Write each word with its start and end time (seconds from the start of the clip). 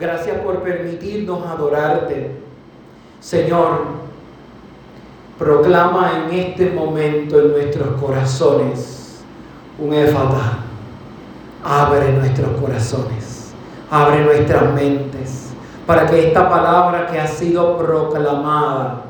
Gracias 0.00 0.38
por 0.38 0.62
permitirnos 0.62 1.46
adorarte. 1.46 2.30
Señor, 3.20 3.82
proclama 5.38 6.12
en 6.24 6.38
este 6.38 6.70
momento 6.70 7.38
en 7.38 7.50
nuestros 7.50 8.00
corazones 8.00 9.22
un 9.78 9.92
éfata. 9.92 10.60
Abre 11.62 12.12
nuestros 12.14 12.48
corazones, 12.58 13.52
abre 13.90 14.24
nuestras 14.24 14.72
mentes, 14.72 15.50
para 15.86 16.06
que 16.06 16.28
esta 16.28 16.48
palabra 16.48 17.06
que 17.06 17.20
ha 17.20 17.26
sido 17.26 17.76
proclamada, 17.76 19.02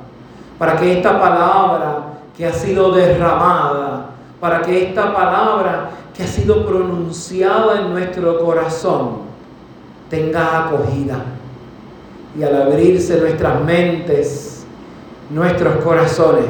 para 0.59 0.77
que 0.77 0.95
esta 0.95 1.21
palabra 1.21 1.99
que 2.37 2.47
ha 2.47 2.53
sido 2.53 2.91
derramada, 2.91 4.07
para 4.41 4.61
que 4.63 4.89
esta 4.89 5.15
palabra 5.15 5.91
que 6.13 6.25
ha 6.25 6.27
sido 6.27 6.67
pronunciada 6.67 7.81
en 7.81 7.93
nuestro 7.93 8.45
corazón 8.45 9.30
tenga 10.11 10.67
acogida. 10.67 11.25
Y 12.39 12.43
al 12.43 12.63
abrirse 12.63 13.19
nuestras 13.21 13.63
mentes, 13.65 14.67
nuestros 15.31 15.77
corazones, 15.77 16.45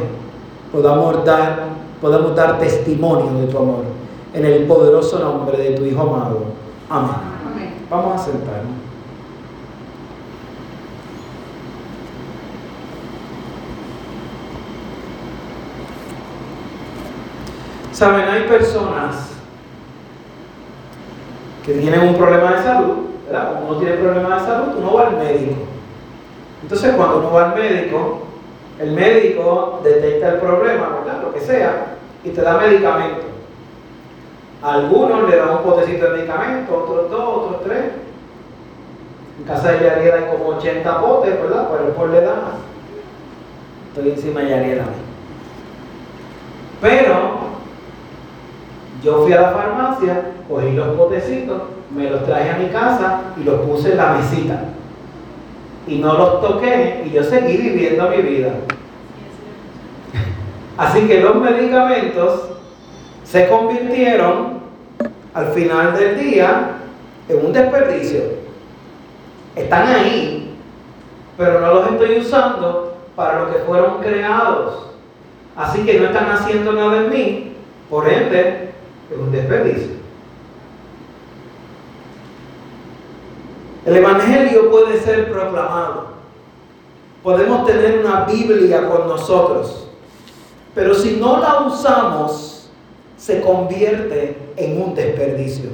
podamos 0.72 1.24
dar, 1.24 1.68
podamos 2.00 2.34
dar 2.34 2.58
testimonio 2.58 3.40
de 3.40 3.46
tu 3.46 3.58
amor. 3.58 3.84
En 4.34 4.44
el 4.44 4.64
poderoso 4.64 5.18
nombre 5.18 5.58
de 5.58 5.70
tu 5.72 5.84
Hijo 5.84 6.00
amado. 6.00 6.44
Amén. 6.88 7.74
Vamos 7.88 8.20
a 8.20 8.24
sentarnos. 8.24 8.80
Saben, 17.92 18.28
hay 18.28 18.48
personas 18.48 19.30
que 21.66 21.74
tienen 21.74 22.00
un 22.00 22.14
problema 22.14 22.52
de 22.52 22.62
salud, 22.62 23.09
uno 23.70 23.78
tiene 23.78 23.96
problema 23.96 24.34
de 24.34 24.46
salud, 24.46 24.74
uno 24.78 24.94
va 24.94 25.06
al 25.06 25.16
médico. 25.16 25.54
Entonces, 26.62 26.94
cuando 26.96 27.18
uno 27.18 27.32
va 27.32 27.50
al 27.50 27.54
médico, 27.54 28.22
el 28.80 28.92
médico 28.92 29.80
detecta 29.84 30.30
el 30.30 30.38
problema, 30.38 30.88
¿verdad? 31.00 31.22
Lo 31.22 31.32
que 31.32 31.40
sea, 31.40 31.96
y 32.24 32.30
te 32.30 32.42
da 32.42 32.58
medicamento. 32.58 33.22
algunos 34.62 35.30
le 35.30 35.36
dan 35.36 35.50
un 35.50 35.62
potecito 35.62 36.06
de 36.06 36.18
medicamento, 36.18 36.76
otros 36.76 37.10
dos, 37.10 37.20
otros 37.20 37.62
tres. 37.64 37.84
En 39.38 39.44
casa 39.44 39.72
de 39.72 39.84
Yariela 39.84 40.16
hay 40.16 40.36
como 40.36 40.50
80 40.56 41.00
potes, 41.00 41.40
¿verdad? 41.40 41.68
Por 41.68 41.78
por 41.94 42.10
le 42.10 42.20
da 42.20 42.34
Estoy 43.88 44.10
encima 44.10 44.40
de 44.40 44.50
Yariela. 44.50 44.84
Pero 46.82 47.38
yo 49.02 49.22
fui 49.22 49.32
a 49.32 49.40
la 49.40 49.50
farmacia, 49.50 50.32
cogí 50.48 50.72
los 50.72 50.88
potecitos, 50.88 51.62
me 51.94 52.08
los 52.08 52.24
traje 52.24 52.50
a 52.50 52.58
mi 52.58 52.68
casa 52.68 53.20
y 53.40 53.44
los 53.44 53.60
puse 53.62 53.92
en 53.92 53.96
la 53.96 54.12
mesita. 54.14 54.64
Y 55.86 55.98
no 55.98 56.12
los 56.14 56.40
toqué 56.40 57.04
y 57.06 57.10
yo 57.10 57.24
seguí 57.24 57.56
viviendo 57.56 58.08
mi 58.10 58.22
vida. 58.22 58.52
Así 60.76 61.06
que 61.06 61.20
los 61.20 61.36
medicamentos 61.36 62.50
se 63.24 63.48
convirtieron 63.48 64.60
al 65.34 65.46
final 65.48 65.96
del 65.96 66.18
día 66.18 66.70
en 67.28 67.46
un 67.46 67.52
desperdicio. 67.52 68.22
Están 69.56 69.88
ahí, 69.88 70.54
pero 71.36 71.60
no 71.60 71.74
los 71.74 71.92
estoy 71.92 72.18
usando 72.18 72.96
para 73.16 73.40
lo 73.40 73.52
que 73.52 73.58
fueron 73.60 74.00
creados. 74.00 74.86
Así 75.56 75.84
que 75.84 75.98
no 75.98 76.06
están 76.06 76.30
haciendo 76.30 76.72
nada 76.72 76.98
en 76.98 77.10
mí. 77.10 77.52
Por 77.90 78.08
ende, 78.08 78.70
es 79.10 79.18
un 79.18 79.32
desperdicio. 79.32 79.99
El 83.86 83.96
Evangelio 83.96 84.70
puede 84.70 85.00
ser 85.00 85.30
proclamado. 85.30 86.08
Podemos 87.22 87.66
tener 87.66 88.00
una 88.00 88.24
Biblia 88.24 88.88
con 88.88 89.08
nosotros. 89.08 89.88
Pero 90.74 90.94
si 90.94 91.16
no 91.16 91.40
la 91.40 91.60
usamos, 91.60 92.70
se 93.16 93.40
convierte 93.40 94.36
en 94.56 94.82
un 94.82 94.94
desperdicio. 94.94 95.70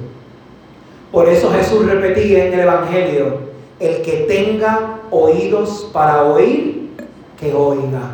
Por 1.12 1.28
eso 1.28 1.50
Jesús 1.52 1.86
repetía 1.86 2.46
en 2.46 2.54
el 2.54 2.60
Evangelio, 2.60 3.38
el 3.78 4.02
que 4.02 4.26
tenga 4.28 5.00
oídos 5.10 5.88
para 5.92 6.24
oír, 6.24 6.90
que 7.38 7.54
oiga. 7.54 8.12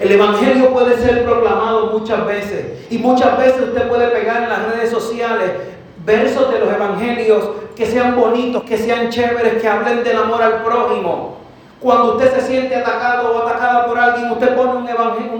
El 0.00 0.12
Evangelio 0.12 0.72
puede 0.72 0.96
ser 0.96 1.24
proclamado 1.24 1.98
muchas 1.98 2.26
veces 2.26 2.86
y 2.90 2.98
muchas 2.98 3.38
veces 3.38 3.68
usted 3.68 3.88
puede 3.88 4.08
pegar 4.08 4.42
en 4.42 4.48
las 4.48 4.72
redes 4.72 4.90
sociales 4.90 5.52
versos 6.04 6.52
de 6.52 6.58
los 6.58 6.72
Evangelios 6.72 7.48
que 7.76 7.86
sean 7.86 8.16
bonitos, 8.16 8.62
que 8.64 8.76
sean 8.76 9.08
chéveres, 9.08 9.60
que 9.60 9.68
hablen 9.68 10.02
del 10.04 10.16
amor 10.16 10.42
al 10.42 10.62
prójimo. 10.62 11.36
Cuando 11.80 12.12
usted 12.12 12.32
se 12.34 12.46
siente 12.46 12.76
atacado 12.76 13.34
o 13.34 13.46
atacada 13.46 13.86
por 13.86 13.98
alguien, 13.98 14.30
usted 14.30 14.54
pone 14.54 14.72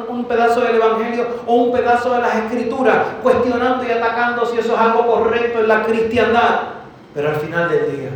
un, 0.08 0.24
pedazo 0.24 0.60
del 0.60 0.76
Evangelio 0.76 1.26
o 1.46 1.54
un 1.54 1.72
pedazo 1.72 2.14
de 2.14 2.20
las 2.20 2.34
Escrituras, 2.36 2.96
cuestionando 3.22 3.84
y 3.86 3.90
atacando 3.92 4.44
si 4.46 4.58
eso 4.58 4.74
es 4.74 4.78
algo 4.78 5.06
correcto 5.06 5.60
en 5.60 5.68
la 5.68 5.84
cristiandad. 5.84 6.60
Pero 7.14 7.28
al 7.28 7.36
final 7.36 7.68
del 7.68 7.96
día, 7.96 8.10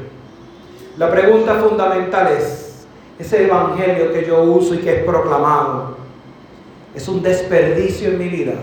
la 0.99 1.11
pregunta 1.11 1.55
fundamental 1.55 2.29
es, 2.29 2.87
ese 3.19 3.45
Evangelio 3.45 4.13
que 4.13 4.27
yo 4.27 4.43
uso 4.43 4.75
y 4.75 4.79
que 4.79 4.99
es 4.99 5.05
proclamado, 5.05 5.97
es 6.95 7.07
un 7.09 7.23
desperdicio 7.23 8.09
en 8.09 8.19
mi 8.19 8.29
vida 8.29 8.55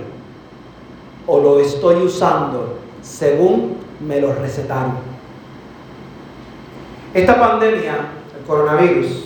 o 1.26 1.40
lo 1.40 1.60
estoy 1.60 1.96
usando 2.04 2.83
según 3.04 3.78
me 4.00 4.20
lo 4.20 4.34
recetaron. 4.34 4.98
Esta 7.14 7.40
pandemia, 7.40 7.96
el 8.40 8.46
coronavirus, 8.48 9.26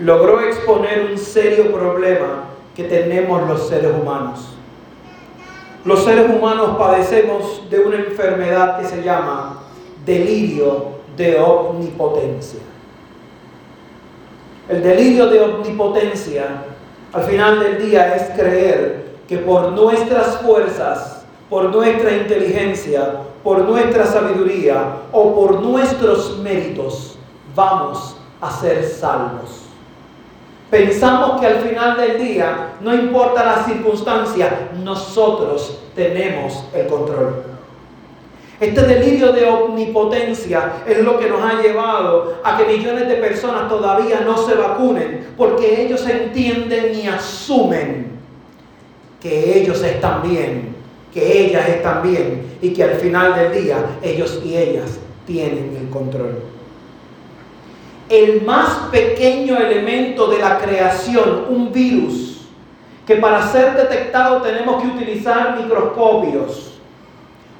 logró 0.00 0.40
exponer 0.40 1.08
un 1.10 1.18
serio 1.18 1.70
problema 1.70 2.44
que 2.74 2.84
tenemos 2.84 3.46
los 3.46 3.68
seres 3.68 3.92
humanos. 4.00 4.54
Los 5.84 6.02
seres 6.02 6.30
humanos 6.30 6.76
padecemos 6.78 7.68
de 7.68 7.80
una 7.80 7.96
enfermedad 7.96 8.80
que 8.80 8.86
se 8.86 9.02
llama 9.02 9.64
delirio 10.06 10.94
de 11.16 11.38
omnipotencia. 11.38 12.60
El 14.68 14.82
delirio 14.82 15.26
de 15.26 15.40
omnipotencia 15.40 16.64
al 17.12 17.24
final 17.24 17.60
del 17.60 17.78
día 17.78 18.16
es 18.16 18.30
creer 18.30 19.04
que 19.28 19.38
por 19.38 19.72
nuestras 19.72 20.38
fuerzas, 20.38 21.23
por 21.48 21.74
nuestra 21.74 22.16
inteligencia, 22.16 23.16
por 23.42 23.60
nuestra 23.60 24.06
sabiduría 24.06 24.96
o 25.12 25.34
por 25.34 25.60
nuestros 25.60 26.38
méritos 26.38 27.18
vamos 27.54 28.16
a 28.40 28.50
ser 28.50 28.84
salvos. 28.84 29.64
Pensamos 30.70 31.40
que 31.40 31.46
al 31.46 31.56
final 31.60 31.96
del 31.96 32.18
día, 32.18 32.72
no 32.80 32.92
importa 32.92 33.44
la 33.44 33.64
circunstancia, 33.64 34.70
nosotros 34.82 35.78
tenemos 35.94 36.64
el 36.74 36.86
control. 36.86 37.44
Este 38.58 38.82
delirio 38.82 39.32
de 39.32 39.46
omnipotencia 39.46 40.72
es 40.86 40.98
lo 41.00 41.18
que 41.18 41.28
nos 41.28 41.42
ha 41.42 41.60
llevado 41.60 42.38
a 42.42 42.56
que 42.56 42.64
millones 42.64 43.08
de 43.08 43.16
personas 43.16 43.68
todavía 43.68 44.20
no 44.20 44.38
se 44.38 44.54
vacunen 44.54 45.28
porque 45.36 45.82
ellos 45.82 46.06
entienden 46.08 46.94
y 46.94 47.06
asumen 47.06 48.18
que 49.20 49.58
ellos 49.58 49.82
están 49.82 50.22
bien, 50.22 50.73
que 51.14 51.46
ellas 51.46 51.68
están 51.68 52.02
bien 52.02 52.58
y 52.60 52.74
que 52.74 52.82
al 52.82 52.96
final 52.96 53.36
del 53.36 53.62
día 53.62 53.78
ellos 54.02 54.42
y 54.44 54.56
ellas 54.56 54.98
tienen 55.24 55.76
el 55.80 55.88
control. 55.88 56.42
El 58.08 58.42
más 58.42 58.88
pequeño 58.90 59.56
elemento 59.56 60.26
de 60.26 60.38
la 60.38 60.58
creación, 60.58 61.46
un 61.48 61.72
virus, 61.72 62.48
que 63.06 63.16
para 63.16 63.46
ser 63.46 63.76
detectado 63.76 64.42
tenemos 64.42 64.82
que 64.82 64.88
utilizar 64.88 65.56
microscopios 65.56 66.72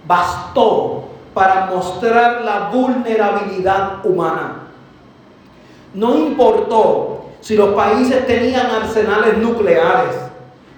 bastó 0.06 1.04
para 1.32 1.66
mostrar 1.66 2.42
la 2.44 2.70
vulnerabilidad 2.70 4.04
humana. 4.04 4.62
No 5.94 6.16
importó 6.18 7.26
si 7.40 7.56
los 7.56 7.74
países 7.74 8.26
tenían 8.26 8.66
arsenales 8.66 9.38
nucleares, 9.38 10.16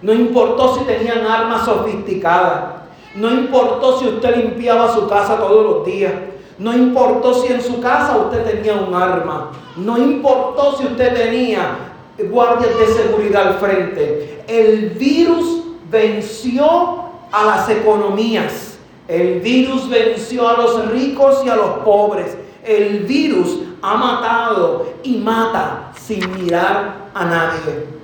no 0.03 0.13
importó 0.13 0.77
si 0.77 0.85
tenían 0.85 1.27
armas 1.27 1.65
sofisticadas, 1.65 2.83
no 3.15 3.31
importó 3.31 3.99
si 3.99 4.09
usted 4.09 4.37
limpiaba 4.37 4.95
su 4.95 5.09
casa 5.09 5.39
todos 5.39 5.65
los 5.65 5.87
días, 5.87 6.13
no 6.59 6.75
importó 6.75 7.35
si 7.35 7.53
en 7.53 7.63
su 7.63 7.81
casa 7.81 8.17
usted 8.17 8.45
tenía 8.45 8.75
un 8.75 8.95
arma, 8.95 9.53
no 9.77 9.99
importó 9.99 10.77
si 10.77 10.85
usted 10.85 11.15
tenía 11.15 11.93
guardias 12.31 12.79
de 12.79 12.87
seguridad 12.87 13.49
al 13.49 13.55
frente. 13.55 14.45
El 14.47 14.91
virus 14.91 15.63
venció 15.91 17.05
a 17.33 17.45
las 17.45 17.69
economías 17.69 18.77
el 19.09 19.41
virus 19.41 19.89
venció 19.89 20.49
a 20.49 20.57
los 20.57 20.91
ricos 20.91 21.43
y 21.45 21.49
a 21.49 21.57
los 21.57 21.71
pobres. 21.85 22.37
El 22.65 23.01
virus 23.01 23.61
ha 23.83 23.97
matado 23.97 24.95
y 25.05 25.19
mata 25.19 25.93
sin 25.97 26.33
mirar 26.35 27.11
a 27.15 27.25
nadie. 27.25 27.96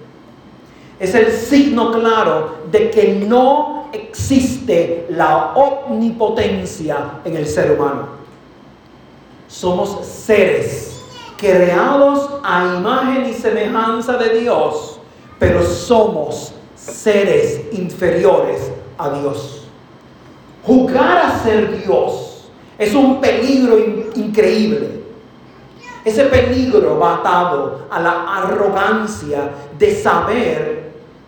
Es 1.02 1.16
el 1.16 1.32
signo 1.32 1.90
claro 1.90 2.58
de 2.70 2.88
que 2.88 3.14
no 3.26 3.88
existe 3.92 5.04
la 5.10 5.52
omnipotencia 5.52 7.14
en 7.24 7.36
el 7.36 7.44
ser 7.44 7.72
humano. 7.72 8.06
Somos 9.48 10.06
seres 10.06 11.02
creados 11.36 12.30
a 12.44 12.76
imagen 12.78 13.28
y 13.28 13.32
semejanza 13.32 14.16
de 14.16 14.42
Dios, 14.42 15.00
pero 15.40 15.64
somos 15.64 16.52
seres 16.76 17.62
inferiores 17.72 18.70
a 18.96 19.10
Dios. 19.10 19.66
Jugar 20.64 21.18
a 21.18 21.42
ser 21.42 21.82
Dios 21.84 22.44
es 22.78 22.94
un 22.94 23.20
peligro 23.20 23.76
increíble. 24.14 25.02
Ese 26.04 26.26
peligro 26.26 26.96
va 27.00 27.16
atado 27.16 27.86
a 27.90 28.00
la 28.00 28.36
arrogancia 28.36 29.50
de 29.76 30.00
saber 30.00 30.71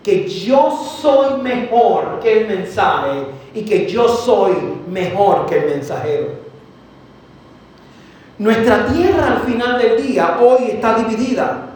que 0.05 0.29
yo 0.29 0.71
soy 1.01 1.41
mejor 1.41 2.21
que 2.23 2.43
el 2.43 2.47
mensaje 2.47 3.27
y 3.55 3.63
que 3.63 3.87
yo 3.87 4.07
soy 4.07 4.53
mejor 4.87 5.47
que 5.47 5.59
el 5.59 5.67
mensajero. 5.67 6.27
Nuestra 8.39 8.87
tierra 8.87 9.39
al 9.39 9.51
final 9.51 9.79
del 9.79 10.07
día 10.07 10.39
hoy 10.41 10.73
está 10.73 10.99
dividida. 10.99 11.71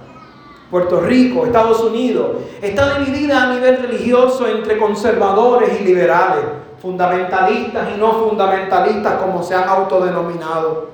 Puerto 0.70 1.00
Rico, 1.00 1.46
Estados 1.46 1.80
Unidos, 1.80 2.42
está 2.60 2.98
dividida 2.98 3.44
a 3.44 3.54
nivel 3.54 3.78
religioso 3.78 4.46
entre 4.46 4.76
conservadores 4.76 5.80
y 5.80 5.84
liberales, 5.84 6.44
fundamentalistas 6.82 7.88
y 7.96 7.98
no 7.98 8.28
fundamentalistas 8.28 9.14
como 9.22 9.42
se 9.42 9.54
han 9.54 9.66
autodenominado. 9.66 10.90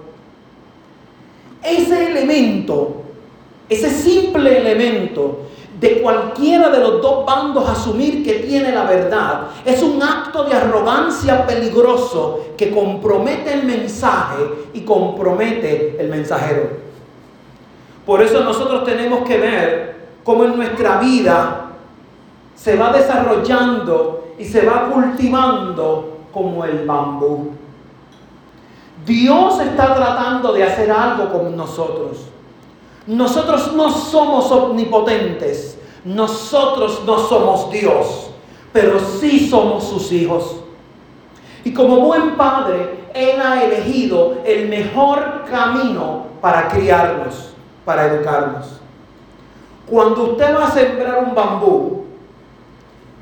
Ese 1.60 2.12
elemento, 2.12 3.02
ese 3.68 3.90
simple 3.90 4.58
elemento 4.58 5.40
de 5.84 6.00
cualquiera 6.00 6.70
de 6.70 6.78
los 6.78 7.02
dos 7.02 7.26
bandos 7.26 7.68
asumir 7.68 8.24
que 8.24 8.36
tiene 8.36 8.72
la 8.72 8.84
verdad 8.84 9.48
es 9.66 9.82
un 9.82 10.02
acto 10.02 10.44
de 10.44 10.54
arrogancia 10.54 11.46
peligroso 11.46 12.40
que 12.56 12.70
compromete 12.70 13.52
el 13.52 13.64
mensaje 13.64 14.70
y 14.72 14.80
compromete 14.80 15.98
el 16.00 16.08
mensajero. 16.08 16.70
Por 18.06 18.22
eso 18.22 18.42
nosotros 18.42 18.82
tenemos 18.84 19.28
que 19.28 19.36
ver 19.36 19.96
cómo 20.24 20.44
en 20.44 20.56
nuestra 20.56 21.00
vida 21.00 21.66
se 22.54 22.76
va 22.76 22.90
desarrollando 22.90 24.28
y 24.38 24.46
se 24.46 24.64
va 24.64 24.88
cultivando 24.88 26.20
como 26.32 26.64
el 26.64 26.86
bambú. 26.86 27.50
Dios 29.04 29.60
está 29.60 29.94
tratando 29.94 30.50
de 30.54 30.64
hacer 30.64 30.90
algo 30.90 31.30
con 31.30 31.54
nosotros. 31.54 32.28
Nosotros 33.06 33.74
no 33.74 33.90
somos 33.90 34.50
omnipotentes, 34.50 35.73
nosotros 36.04 37.02
no 37.04 37.18
somos 37.18 37.70
Dios, 37.70 38.30
pero 38.72 38.98
sí 39.00 39.48
somos 39.48 39.84
sus 39.84 40.12
hijos. 40.12 40.56
Y 41.64 41.72
como 41.72 42.00
buen 42.00 42.36
padre, 42.36 43.06
Él 43.14 43.40
ha 43.40 43.62
elegido 43.62 44.38
el 44.44 44.68
mejor 44.68 45.44
camino 45.50 46.26
para 46.40 46.68
criarnos, 46.68 47.54
para 47.84 48.06
educarnos. 48.06 48.80
Cuando 49.86 50.32
usted 50.32 50.54
va 50.54 50.66
a 50.66 50.70
sembrar 50.70 51.24
un 51.24 51.34
bambú, 51.34 52.04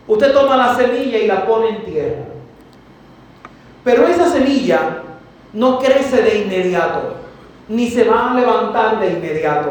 usted 0.09 0.33
toma 0.33 0.57
la 0.57 0.75
semilla 0.75 1.19
y 1.19 1.27
la 1.27 1.47
pone 1.47 1.69
en 1.69 1.85
tierra. 1.85 2.25
Pero 3.85 4.07
esa 4.07 4.29
semilla 4.29 5.03
no 5.53 5.79
crece 5.79 6.23
de 6.23 6.43
inmediato 6.43 7.23
ni 7.69 7.91
se 7.91 8.05
va 8.05 8.31
a 8.31 8.35
levantar 8.35 9.01
de 9.01 9.13
inmediato. 9.13 9.71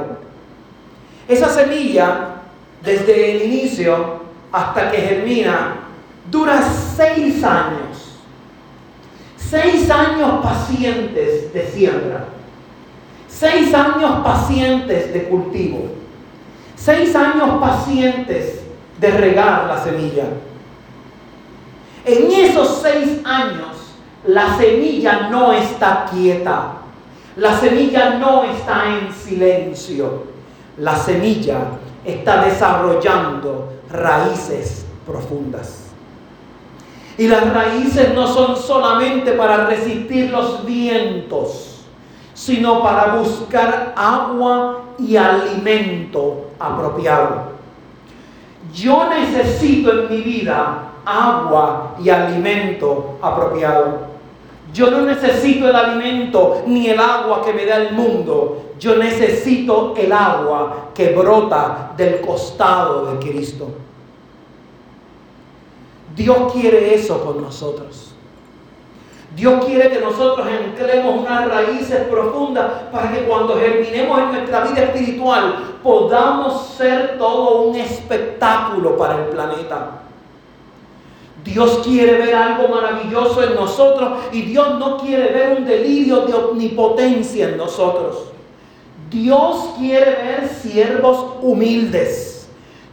Esa 1.27 1.49
semilla, 1.49 2.40
desde 2.83 3.31
el 3.31 3.51
inicio 3.51 4.21
hasta 4.51 4.91
que 4.91 4.97
germina, 4.97 5.75
dura 6.29 6.61
seis 6.61 7.43
años. 7.43 8.19
Seis 9.37 9.89
años 9.89 10.43
pacientes 10.43 11.53
de 11.53 11.67
siembra. 11.67 12.25
Seis 13.27 13.73
años 13.73 14.19
pacientes 14.23 15.13
de 15.13 15.23
cultivo. 15.23 15.89
Seis 16.75 17.15
años 17.15 17.59
pacientes 17.59 18.61
de 18.99 19.11
regar 19.11 19.67
la 19.67 19.83
semilla. 19.83 20.25
En 22.05 22.31
esos 22.31 22.81
seis 22.81 23.19
años, 23.23 23.93
la 24.25 24.57
semilla 24.57 25.29
no 25.29 25.51
está 25.53 26.05
quieta. 26.11 26.73
La 27.35 27.59
semilla 27.59 28.15
no 28.15 28.43
está 28.43 28.83
en 28.87 29.13
silencio. 29.13 30.23
La 30.77 30.95
semilla 30.95 31.59
está 32.05 32.45
desarrollando 32.45 33.73
raíces 33.89 34.85
profundas. 35.05 35.87
Y 37.17 37.27
las 37.27 37.53
raíces 37.53 38.13
no 38.13 38.27
son 38.27 38.55
solamente 38.55 39.33
para 39.33 39.65
resistir 39.65 40.31
los 40.31 40.65
vientos, 40.65 41.85
sino 42.33 42.81
para 42.81 43.15
buscar 43.15 43.93
agua 43.95 44.81
y 44.97 45.17
alimento 45.17 46.51
apropiado. 46.57 47.51
Yo 48.73 49.09
necesito 49.09 49.91
en 49.91 50.09
mi 50.09 50.21
vida 50.21 50.91
agua 51.05 51.95
y 51.99 52.09
alimento 52.09 53.17
apropiado. 53.21 54.10
Yo 54.73 54.89
no 54.89 55.01
necesito 55.01 55.67
el 55.67 55.75
alimento 55.75 56.63
ni 56.65 56.89
el 56.89 56.99
agua 56.99 57.43
que 57.43 57.53
me 57.53 57.65
da 57.65 57.77
el 57.77 57.93
mundo. 57.93 58.71
Yo 58.79 58.95
necesito 58.95 59.93
el 59.97 60.11
agua 60.11 60.89
que 60.93 61.13
brota 61.13 61.91
del 61.97 62.21
costado 62.21 63.05
de 63.05 63.19
Cristo. 63.19 63.67
Dios 66.15 66.53
quiere 66.53 66.93
eso 66.95 67.23
con 67.23 67.41
nosotros. 67.41 68.11
Dios 69.35 69.65
quiere 69.65 69.89
que 69.89 70.01
nosotros 70.01 70.45
anclemos 70.45 71.21
unas 71.21 71.47
raíces 71.47 72.03
profundas 72.09 72.69
para 72.91 73.11
que 73.11 73.23
cuando 73.23 73.55
germinemos 73.55 74.19
en 74.19 74.31
nuestra 74.33 74.65
vida 74.65 74.83
espiritual 74.83 75.77
podamos 75.81 76.67
ser 76.77 77.17
todo 77.17 77.61
un 77.61 77.75
espectáculo 77.77 78.97
para 78.97 79.15
el 79.15 79.25
planeta. 79.29 80.00
Dios 81.43 81.81
quiere 81.83 82.17
ver 82.17 82.35
algo 82.35 82.67
maravilloso 82.67 83.43
en 83.43 83.55
nosotros 83.55 84.25
y 84.31 84.43
Dios 84.43 84.77
no 84.77 84.97
quiere 84.97 85.31
ver 85.33 85.57
un 85.57 85.65
delirio 85.65 86.21
de 86.21 86.33
omnipotencia 86.33 87.49
en 87.49 87.57
nosotros. 87.57 88.25
Dios 89.09 89.71
quiere 89.77 90.11
ver 90.11 90.49
siervos 90.49 91.37
humildes. 91.41 92.47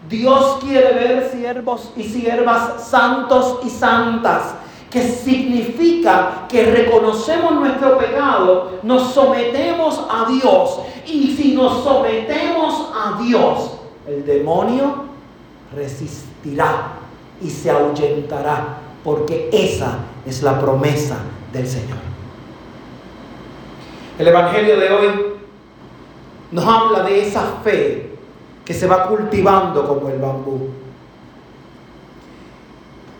Dios 0.09 0.59
quiere 0.61 0.95
ver 0.95 1.31
siervos 1.31 1.93
y 1.95 2.03
siervas 2.03 2.89
santos 2.89 3.59
y 3.65 3.69
santas, 3.69 4.55
que 4.91 5.03
significa 5.03 6.47
que 6.49 6.65
reconocemos 6.65 7.53
nuestro 7.53 7.99
pecado, 7.99 8.79
nos 8.83 9.13
sometemos 9.13 10.01
a 10.11 10.31
Dios 10.31 10.79
y 11.07 11.37
si 11.37 11.53
nos 11.53 11.85
sometemos 11.85 12.89
a 12.95 13.23
Dios, 13.23 13.73
el 14.07 14.25
demonio 14.25 15.05
resistirá 15.77 16.95
y 17.41 17.51
se 17.51 17.71
ahuyentará, 17.71 18.79
porque 19.05 19.49
esa 19.53 19.99
es 20.27 20.43
la 20.43 20.61
promesa 20.61 21.19
del 21.53 21.67
Señor. 21.67 21.99
El 24.19 24.29
Evangelio 24.29 24.79
de 24.79 24.91
hoy 24.91 25.09
nos 26.51 26.65
habla 26.65 27.03
de 27.03 27.23
esa 27.23 27.43
fe 27.63 28.13
que 28.65 28.75
se 28.75 28.87
va 28.87 29.09
cultivando 29.09 29.87
como 29.87 30.09
el 30.09 30.19
bambú. 30.19 30.69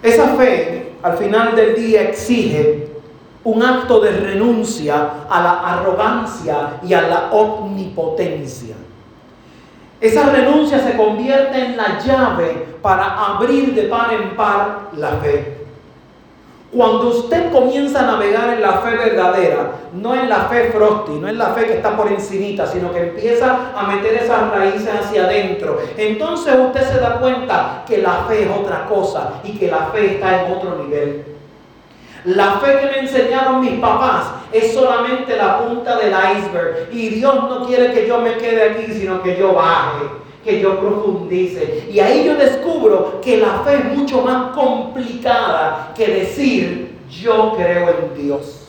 Esa 0.03 0.35
fe 0.37 0.95
al 1.03 1.17
final 1.17 1.55
del 1.55 1.75
día 1.77 2.03
exige 2.03 2.89
un 3.45 3.63
acto 3.63 4.01
de 4.01 4.11
renuncia 4.11 5.27
a 5.29 5.43
la 5.43 5.61
arrogancia 5.61 6.81
y 6.83 6.93
a 6.93 7.03
la 7.03 7.31
omnipotencia. 7.31 8.75
Esa 10.01 10.31
renuncia 10.31 10.79
se 10.79 10.97
convierte 10.97 11.59
en 11.59 11.77
la 11.77 11.99
llave 11.99 12.67
para 12.81 13.35
abrir 13.35 13.75
de 13.75 13.83
par 13.83 14.13
en 14.13 14.37
par 14.37 14.91
la 14.97 15.11
fe. 15.13 15.59
Cuando 16.71 17.09
usted 17.09 17.51
comienza 17.51 18.01
a 18.01 18.13
navegar 18.13 18.53
en 18.53 18.61
la 18.61 18.75
fe 18.75 18.91
verdadera, 18.91 19.73
no 19.95 20.15
en 20.15 20.29
la 20.29 20.45
fe 20.45 20.71
frosty, 20.71 21.13
no 21.13 21.27
en 21.27 21.39
la 21.39 21.47
fe 21.47 21.67
que 21.67 21.73
está 21.75 21.97
por 21.97 22.13
encimita, 22.13 22.67
sino 22.67 22.93
que 22.93 23.09
empieza 23.09 23.73
a 23.75 23.87
meter 23.87 24.15
esas 24.23 24.51
raíces 24.51 24.89
hacia 24.89 25.25
adentro, 25.25 25.79
entonces 25.97 26.55
usted 26.59 26.83
se 26.83 27.01
da 27.01 27.19
cuenta 27.21 27.85
que 27.87 27.99
la 27.99 28.25
fe 28.29 28.43
es 28.43 28.51
otra 28.51 28.85
cosa 28.85 29.41
y 29.43 29.53
que 29.53 29.69
la 29.69 29.87
fe 29.87 30.17
está 30.17 30.45
en 30.45 30.53
otro 30.53 30.77
nivel. 30.77 31.25
La 32.25 32.59
fe 32.59 32.79
que 32.81 32.87
me 32.87 32.99
enseñaron 33.01 33.61
mis 33.61 33.79
papás 33.81 34.27
es 34.53 34.75
solamente 34.75 35.37
la 35.37 35.59
punta 35.61 35.97
del 35.99 36.13
iceberg. 36.13 36.89
Y 36.93 37.11
Dios 37.11 37.35
no 37.35 37.67
quiere 37.67 37.93
que 37.93 38.07
yo 38.07 38.19
me 38.19 38.37
quede 38.37 38.71
aquí, 38.71 38.93
sino 38.93 39.23
que 39.23 39.37
yo 39.37 39.55
baje, 39.55 40.05
que 40.45 40.61
yo 40.61 40.81
profundice. 40.81 41.89
Y 41.91 42.01
ahí 42.01 42.25
yo 42.25 42.35
descubro 42.35 43.21
que 43.21 43.39
la 43.39 43.61
fe 43.65 43.77
es 43.77 43.97
mucho 43.97 44.23
más 44.23 44.55
complicada 44.55 45.93
que 45.97 46.07
decir 46.07 46.99
yo 47.11 47.55
creo 47.57 47.89
en 47.89 48.23
Dios. 48.23 48.65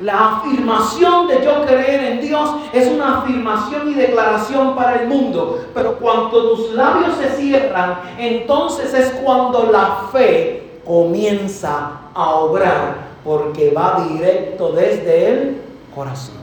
La 0.00 0.38
afirmación 0.38 1.28
de 1.28 1.44
yo 1.44 1.64
creer 1.64 2.04
en 2.04 2.20
Dios 2.20 2.50
es 2.72 2.88
una 2.88 3.18
afirmación 3.18 3.88
y 3.88 3.94
declaración 3.94 4.74
para 4.74 5.02
el 5.02 5.08
mundo. 5.08 5.66
Pero 5.74 5.96
cuando 5.98 6.54
tus 6.54 6.72
labios 6.72 7.14
se 7.16 7.28
cierran, 7.36 8.00
entonces 8.18 8.92
es 8.94 9.10
cuando 9.22 9.70
la 9.70 10.08
fe 10.10 10.80
comienza 10.84 12.01
a 12.14 12.30
obrar 12.36 13.12
porque 13.24 13.70
va 13.70 14.06
directo 14.08 14.72
desde 14.72 15.30
el 15.30 15.62
corazón. 15.94 16.42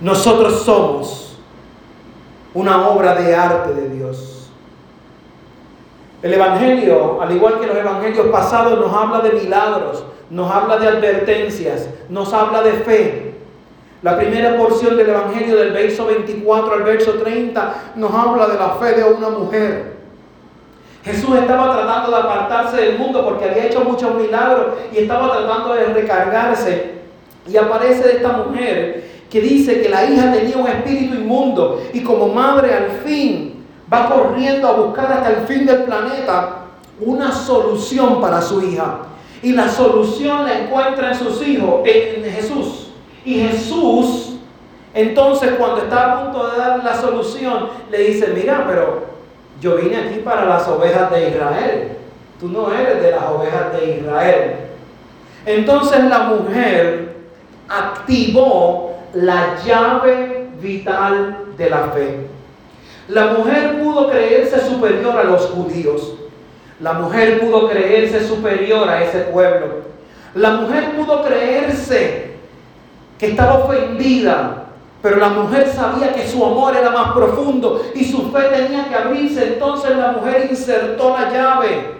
Nosotros 0.00 0.62
somos 0.62 1.38
una 2.54 2.88
obra 2.88 3.14
de 3.14 3.34
arte 3.34 3.74
de 3.74 3.88
Dios. 3.90 4.50
El 6.22 6.34
Evangelio, 6.34 7.20
al 7.20 7.34
igual 7.34 7.60
que 7.60 7.66
los 7.66 7.76
Evangelios 7.76 8.26
pasados, 8.28 8.78
nos 8.78 8.92
habla 8.92 9.20
de 9.20 9.32
milagros, 9.32 10.04
nos 10.30 10.50
habla 10.50 10.76
de 10.78 10.88
advertencias, 10.88 11.88
nos 12.08 12.32
habla 12.32 12.62
de 12.62 12.72
fe. 12.72 13.34
La 14.02 14.16
primera 14.16 14.56
porción 14.56 14.96
del 14.96 15.08
Evangelio 15.08 15.56
del 15.56 15.72
verso 15.72 16.06
24 16.06 16.74
al 16.74 16.82
verso 16.82 17.14
30 17.14 17.92
nos 17.96 18.14
habla 18.14 18.46
de 18.48 18.58
la 18.58 18.70
fe 18.76 18.92
de 18.92 19.04
una 19.04 19.30
mujer. 19.30 19.95
Jesús 21.06 21.36
estaba 21.36 21.72
tratando 21.72 22.10
de 22.10 22.16
apartarse 22.16 22.76
del 22.78 22.98
mundo 22.98 23.24
porque 23.24 23.44
había 23.44 23.66
hecho 23.66 23.84
muchos 23.84 24.12
milagros 24.16 24.74
y 24.92 24.98
estaba 24.98 25.38
tratando 25.38 25.74
de 25.74 25.84
recargarse. 25.86 26.96
Y 27.48 27.56
aparece 27.56 28.16
esta 28.16 28.32
mujer 28.32 29.08
que 29.30 29.40
dice 29.40 29.80
que 29.82 29.88
la 29.88 30.04
hija 30.04 30.32
tenía 30.32 30.56
un 30.56 30.66
espíritu 30.66 31.14
inmundo 31.14 31.80
y 31.92 32.00
como 32.00 32.26
madre 32.26 32.74
al 32.74 32.90
fin 33.04 33.64
va 33.92 34.08
corriendo 34.08 34.66
a 34.66 34.72
buscar 34.72 35.12
hasta 35.12 35.30
el 35.30 35.46
fin 35.46 35.64
del 35.64 35.84
planeta 35.84 36.64
una 36.98 37.30
solución 37.30 38.20
para 38.20 38.42
su 38.42 38.60
hija. 38.62 39.02
Y 39.44 39.52
la 39.52 39.68
solución 39.68 40.44
la 40.44 40.58
encuentra 40.58 41.12
en 41.12 41.14
sus 41.14 41.40
hijos, 41.46 41.82
en 41.84 42.24
Jesús. 42.24 42.88
Y 43.24 43.42
Jesús, 43.42 44.38
entonces 44.92 45.52
cuando 45.56 45.82
está 45.82 46.12
a 46.12 46.24
punto 46.24 46.50
de 46.50 46.58
dar 46.58 46.82
la 46.82 47.00
solución, 47.00 47.68
le 47.92 47.98
dice, 47.98 48.32
mira, 48.34 48.64
pero 48.66 49.15
yo 49.60 49.76
vine 49.76 49.96
aquí 49.96 50.20
para 50.20 50.44
las 50.44 50.68
ovejas 50.68 51.10
de 51.10 51.30
Israel. 51.30 51.88
Tú 52.38 52.48
no 52.48 52.72
eres 52.72 53.02
de 53.02 53.10
las 53.10 53.24
ovejas 53.24 53.72
de 53.72 53.96
Israel. 53.98 54.56
Entonces 55.46 56.04
la 56.04 56.18
mujer 56.20 57.16
activó 57.68 58.96
la 59.14 59.56
llave 59.64 60.48
vital 60.60 61.38
de 61.56 61.70
la 61.70 61.88
fe. 61.88 62.26
La 63.08 63.26
mujer 63.28 63.80
pudo 63.80 64.10
creerse 64.10 64.60
superior 64.60 65.16
a 65.16 65.24
los 65.24 65.46
judíos. 65.46 66.14
La 66.80 66.92
mujer 66.94 67.40
pudo 67.40 67.68
creerse 67.68 68.26
superior 68.26 68.88
a 68.88 69.02
ese 69.02 69.20
pueblo. 69.20 69.86
La 70.34 70.50
mujer 70.50 70.96
pudo 70.96 71.22
creerse 71.24 72.32
que 73.18 73.28
estaba 73.28 73.64
ofendida 73.64 74.65
pero 75.06 75.18
la 75.18 75.28
mujer 75.28 75.72
sabía 75.72 76.12
que 76.12 76.26
su 76.26 76.44
amor 76.44 76.76
era 76.76 76.90
más 76.90 77.12
profundo 77.12 77.80
y 77.94 78.04
su 78.04 78.28
fe 78.32 78.40
tenía 78.52 78.88
que 78.88 78.94
abrirse. 78.96 79.52
Entonces 79.52 79.96
la 79.96 80.10
mujer 80.10 80.48
insertó 80.50 81.16
la 81.16 81.30
llave. 81.30 81.94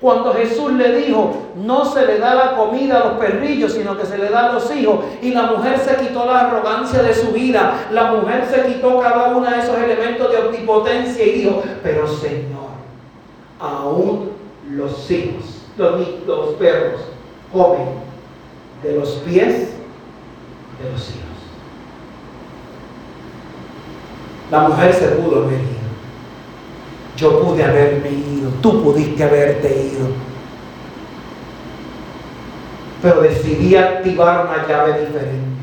Cuando 0.00 0.34
Jesús 0.34 0.72
le 0.72 0.96
dijo, 0.96 1.36
no 1.54 1.84
se 1.84 2.04
le 2.04 2.18
da 2.18 2.34
la 2.34 2.56
comida 2.56 2.96
a 2.96 3.04
los 3.10 3.18
perrillos, 3.20 3.74
sino 3.74 3.96
que 3.96 4.04
se 4.04 4.18
le 4.18 4.28
da 4.28 4.50
a 4.50 4.52
los 4.54 4.74
hijos. 4.74 5.04
Y 5.22 5.30
la 5.30 5.42
mujer 5.42 5.78
se 5.78 6.04
quitó 6.04 6.26
la 6.26 6.48
arrogancia 6.48 7.00
de 7.00 7.14
su 7.14 7.28
vida. 7.28 7.86
La 7.92 8.10
mujer 8.10 8.44
se 8.50 8.66
quitó 8.66 8.98
cada 8.98 9.36
uno 9.36 9.48
de 9.48 9.60
esos 9.60 9.78
elementos 9.78 10.28
de 10.28 10.38
omnipotencia 10.38 11.24
y 11.24 11.30
dijo, 11.38 11.62
pero 11.84 12.08
Señor, 12.08 12.70
aún 13.60 14.32
los 14.68 15.08
hijos, 15.12 15.62
los, 15.76 16.00
los 16.26 16.48
perros, 16.56 17.02
comen 17.52 17.86
de 18.82 18.96
los 18.96 19.10
pies 19.24 19.74
de 20.82 20.90
los 20.92 21.08
hijos. 21.10 21.27
La 24.50 24.60
mujer 24.60 24.94
se 24.94 25.08
pudo 25.08 25.44
haber 25.44 25.60
ido. 25.60 25.88
Yo 27.16 27.40
pude 27.42 27.64
haberme 27.64 28.10
ido. 28.10 28.50
Tú 28.62 28.82
pudiste 28.82 29.22
haberte 29.24 29.68
ido. 29.68 30.08
Pero 33.02 33.20
decidí 33.20 33.76
activar 33.76 34.46
una 34.46 34.66
llave 34.66 35.00
diferente. 35.00 35.57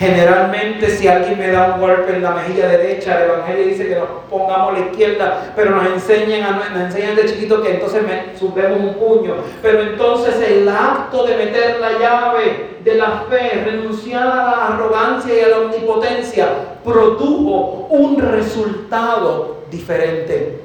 Generalmente 0.00 0.88
si 0.96 1.06
alguien 1.06 1.38
me 1.38 1.48
da 1.48 1.74
un 1.74 1.80
golpe 1.82 2.16
en 2.16 2.22
la 2.22 2.30
mejilla 2.30 2.68
derecha, 2.68 3.18
el 3.18 3.32
Evangelio 3.32 3.66
dice 3.66 3.86
que 3.86 3.96
nos 3.96 4.08
pongamos 4.30 4.70
a 4.70 4.78
la 4.78 4.86
izquierda, 4.86 5.52
pero 5.54 5.72
nos 5.72 5.86
enseñan, 5.88 6.58
nos 6.72 6.84
enseñan 6.84 7.16
de 7.16 7.26
chiquito 7.26 7.60
que 7.60 7.74
entonces 7.74 8.02
me 8.04 8.34
subemos 8.38 8.80
un 8.80 8.94
puño. 8.94 9.34
Pero 9.60 9.82
entonces 9.82 10.36
el 10.40 10.66
acto 10.66 11.26
de 11.26 11.36
meter 11.36 11.80
la 11.80 11.98
llave 11.98 12.78
de 12.82 12.94
la 12.94 13.24
fe, 13.28 13.62
renunciar 13.62 14.22
a 14.22 14.26
la 14.26 14.66
arrogancia 14.68 15.34
y 15.36 15.40
a 15.40 15.48
la 15.48 15.58
omnipotencia, 15.58 16.48
produjo 16.82 17.88
un 17.90 18.22
resultado 18.22 19.64
diferente. 19.70 20.60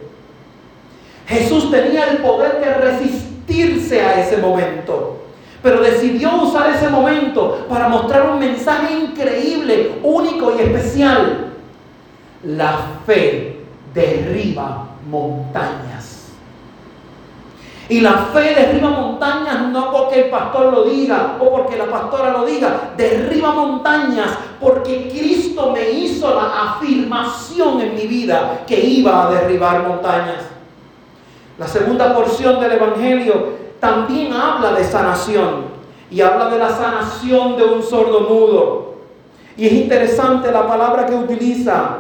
Jesús 1.28 1.70
tenía 1.70 2.06
el 2.10 2.20
poder 2.20 2.62
de 2.62 2.74
resistirse 2.74 4.02
a 4.02 4.22
ese 4.22 4.38
momento 4.38 5.25
pero 5.66 5.82
decidió 5.82 6.44
usar 6.44 6.76
ese 6.76 6.90
momento 6.90 7.66
para 7.68 7.90
mostrar 7.90 8.30
un 8.30 8.38
mensaje 8.38 9.00
increíble, 9.00 10.00
único 10.04 10.56
y 10.56 10.62
especial. 10.62 11.54
La 12.44 12.78
fe 13.04 13.66
derriba 13.92 14.90
montañas. 15.10 16.28
Y 17.90 18.00
la 18.02 18.12
fe 18.32 18.54
derriba 18.54 18.92
montañas 18.92 19.70
no 19.70 19.92
porque 19.92 20.26
el 20.26 20.30
pastor 20.30 20.72
lo 20.72 20.84
diga 20.84 21.38
o 21.40 21.50
porque 21.50 21.78
la 21.78 21.86
pastora 21.86 22.30
lo 22.30 22.46
diga, 22.46 22.92
derriba 22.96 23.52
montañas 23.52 24.38
porque 24.62 25.10
Cristo 25.10 25.72
me 25.72 25.90
hizo 25.90 26.36
la 26.36 26.76
afirmación 26.76 27.82
en 27.82 27.96
mi 27.96 28.06
vida 28.06 28.62
que 28.68 28.80
iba 28.80 29.26
a 29.26 29.32
derribar 29.32 29.88
montañas. 29.88 30.44
La 31.58 31.68
segunda 31.68 32.14
porción 32.14 32.60
del 32.60 32.74
Evangelio 32.74 33.65
también 33.80 34.34
habla 34.34 34.74
de 34.74 34.84
sanación 34.84 35.66
y 36.10 36.22
habla 36.22 36.50
de 36.50 36.60
la 36.60 36.70
sanación 36.70 37.58
de 37.58 37.64
un 37.64 37.84
sordo 37.84 38.22
mudo. 38.22 38.96
Y 39.58 39.68
es 39.68 39.74
interesante 39.74 40.52
la 40.52 40.68
palabra 40.68 41.06
que 41.06 41.16
utiliza, 41.16 41.98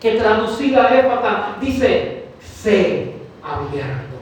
que 0.00 0.12
traducida 0.12 0.86
a 0.86 0.98
éfata 0.98 1.56
dice, 1.60 2.26
sé 2.40 3.14
abierto. 3.42 4.16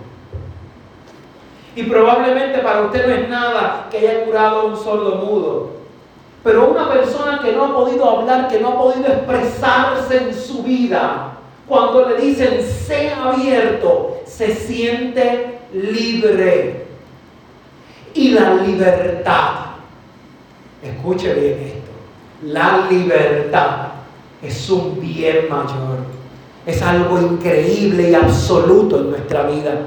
Y 1.77 1.83
probablemente 1.85 2.59
para 2.61 2.83
usted 2.83 3.07
no 3.07 3.15
es 3.15 3.29
nada 3.29 3.89
que 3.91 3.99
haya 3.99 4.25
curado 4.25 4.67
un 4.67 4.77
sordo 4.77 5.17
mudo. 5.17 5.71
Pero 6.45 6.71
una 6.71 6.89
persona 6.89 7.41
que 7.43 7.53
no 7.53 7.65
ha 7.65 7.75
podido 7.75 8.09
hablar, 8.09 8.49
que 8.49 8.61
no 8.61 8.69
ha 8.69 8.79
podido 8.79 9.09
expresarse 9.09 10.19
en 10.19 10.35
su 10.35 10.63
vida, 10.63 11.33
cuando 11.67 12.09
le 12.09 12.17
dicen 12.17 12.63
sé 12.63 13.11
abierto, 13.11 14.19
se 14.27 14.55
siente 14.55 15.54
libre. 15.75 16.85
Y 18.15 18.31
la 18.31 18.55
libertad, 18.55 19.51
escuche 20.83 21.35
bien 21.35 21.59
esto, 21.65 21.91
la 22.45 22.87
libertad 22.89 23.89
es 24.41 24.71
un 24.71 25.01
bien 25.01 25.49
mayor, 25.51 25.99
es 26.65 26.81
algo 26.81 27.21
increíble 27.21 28.11
y 28.11 28.15
absoluto 28.15 29.01
en 29.01 29.11
nuestra 29.11 29.47
vida. 29.47 29.81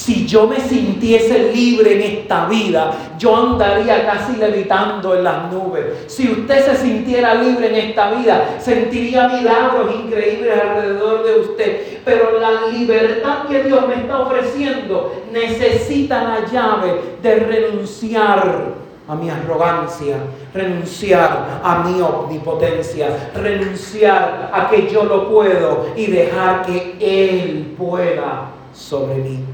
Si 0.00 0.26
yo 0.26 0.46
me 0.46 0.58
sintiese 0.58 1.52
libre 1.52 1.92
en 1.92 2.20
esta 2.20 2.46
vida, 2.46 2.90
yo 3.18 3.36
andaría 3.36 4.06
casi 4.06 4.38
levitando 4.38 5.14
en 5.14 5.24
las 5.24 5.52
nubes. 5.52 6.06
Si 6.06 6.30
usted 6.30 6.64
se 6.64 6.76
sintiera 6.78 7.34
libre 7.34 7.68
en 7.68 7.90
esta 7.90 8.10
vida, 8.12 8.56
sentiría 8.60 9.28
milagros 9.28 9.94
increíbles 9.94 10.58
alrededor 10.58 11.22
de 11.22 11.40
usted. 11.40 11.98
Pero 12.02 12.40
la 12.40 12.68
libertad 12.68 13.46
que 13.46 13.62
Dios 13.62 13.86
me 13.86 13.96
está 13.96 14.20
ofreciendo 14.20 15.22
necesita 15.30 16.24
la 16.24 16.46
llave 16.50 16.94
de 17.22 17.34
renunciar 17.34 18.72
a 19.06 19.14
mi 19.14 19.28
arrogancia, 19.28 20.16
renunciar 20.54 21.60
a 21.62 21.82
mi 21.84 22.00
omnipotencia, 22.00 23.32
renunciar 23.34 24.50
a 24.50 24.70
que 24.70 24.88
yo 24.90 25.04
lo 25.04 25.28
puedo 25.28 25.88
y 25.94 26.06
dejar 26.06 26.64
que 26.64 26.96
Él 27.00 27.74
pueda 27.76 28.46
sobre 28.72 29.16
mí. 29.16 29.49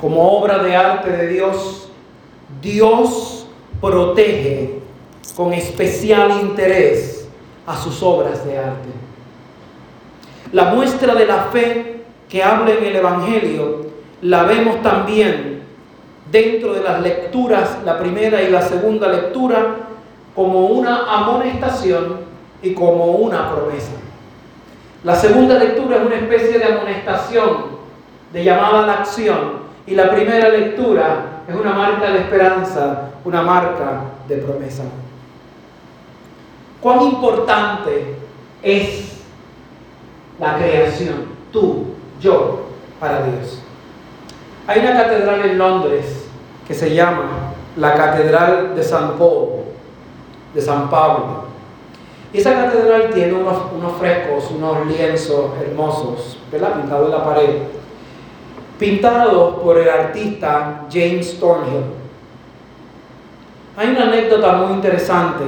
Como 0.00 0.38
obra 0.38 0.58
de 0.58 0.76
arte 0.76 1.10
de 1.10 1.28
Dios, 1.28 1.88
Dios 2.60 3.46
protege 3.80 4.80
con 5.36 5.52
especial 5.52 6.30
interés 6.40 7.28
a 7.66 7.76
sus 7.76 8.02
obras 8.02 8.44
de 8.44 8.58
arte. 8.58 8.88
La 10.52 10.66
muestra 10.74 11.14
de 11.14 11.26
la 11.26 11.44
fe 11.44 12.02
que 12.28 12.42
habla 12.42 12.72
en 12.72 12.84
el 12.84 12.96
Evangelio 12.96 13.86
la 14.22 14.44
vemos 14.44 14.82
también 14.82 15.62
dentro 16.30 16.74
de 16.74 16.82
las 16.82 17.00
lecturas, 17.00 17.78
la 17.84 17.98
primera 17.98 18.42
y 18.42 18.50
la 18.50 18.62
segunda 18.62 19.08
lectura, 19.08 19.76
como 20.34 20.66
una 20.66 21.14
amonestación 21.14 22.18
y 22.62 22.74
como 22.74 23.12
una 23.12 23.50
promesa. 23.52 23.92
La 25.04 25.14
segunda 25.14 25.58
lectura 25.58 25.96
es 25.96 26.06
una 26.06 26.16
especie 26.16 26.58
de 26.58 26.64
amonestación, 26.64 27.78
de 28.32 28.44
llamada 28.44 28.82
a 28.82 28.86
la 28.86 28.92
acción, 28.94 29.67
y 29.88 29.94
la 29.94 30.10
primera 30.10 30.50
lectura 30.50 31.42
es 31.48 31.54
una 31.54 31.72
marca 31.72 32.10
de 32.10 32.18
esperanza, 32.18 33.10
una 33.24 33.40
marca 33.40 34.02
de 34.28 34.36
promesa. 34.36 34.82
¿Cuán 36.80 37.00
importante 37.02 38.16
es 38.62 39.22
la 40.38 40.58
creación? 40.58 41.28
Tú, 41.50 41.86
yo, 42.20 42.66
para 43.00 43.22
Dios. 43.22 43.62
Hay 44.66 44.80
una 44.80 44.92
catedral 44.92 45.40
en 45.40 45.56
Londres 45.56 46.28
que 46.66 46.74
se 46.74 46.94
llama 46.94 47.54
la 47.76 47.94
Catedral 47.94 48.76
de 48.76 48.82
San 48.82 49.12
Pablo, 49.12 49.64
de 50.52 50.60
San 50.60 50.90
Pablo. 50.90 51.44
Y 52.30 52.38
esa 52.38 52.52
catedral 52.52 53.08
tiene 53.14 53.32
unos, 53.32 53.56
unos 53.74 53.92
frescos, 53.98 54.50
unos 54.50 54.86
lienzos 54.86 55.52
hermosos. 55.62 56.38
Pintados 56.50 57.06
en 57.06 57.10
la 57.10 57.24
pared. 57.24 57.77
Pintados 58.78 59.54
por 59.60 59.76
el 59.76 59.88
artista 59.88 60.86
James 60.90 61.38
Thornhill. 61.40 61.82
Hay 63.76 63.88
una 63.88 64.04
anécdota 64.04 64.52
muy 64.52 64.74
interesante 64.74 65.44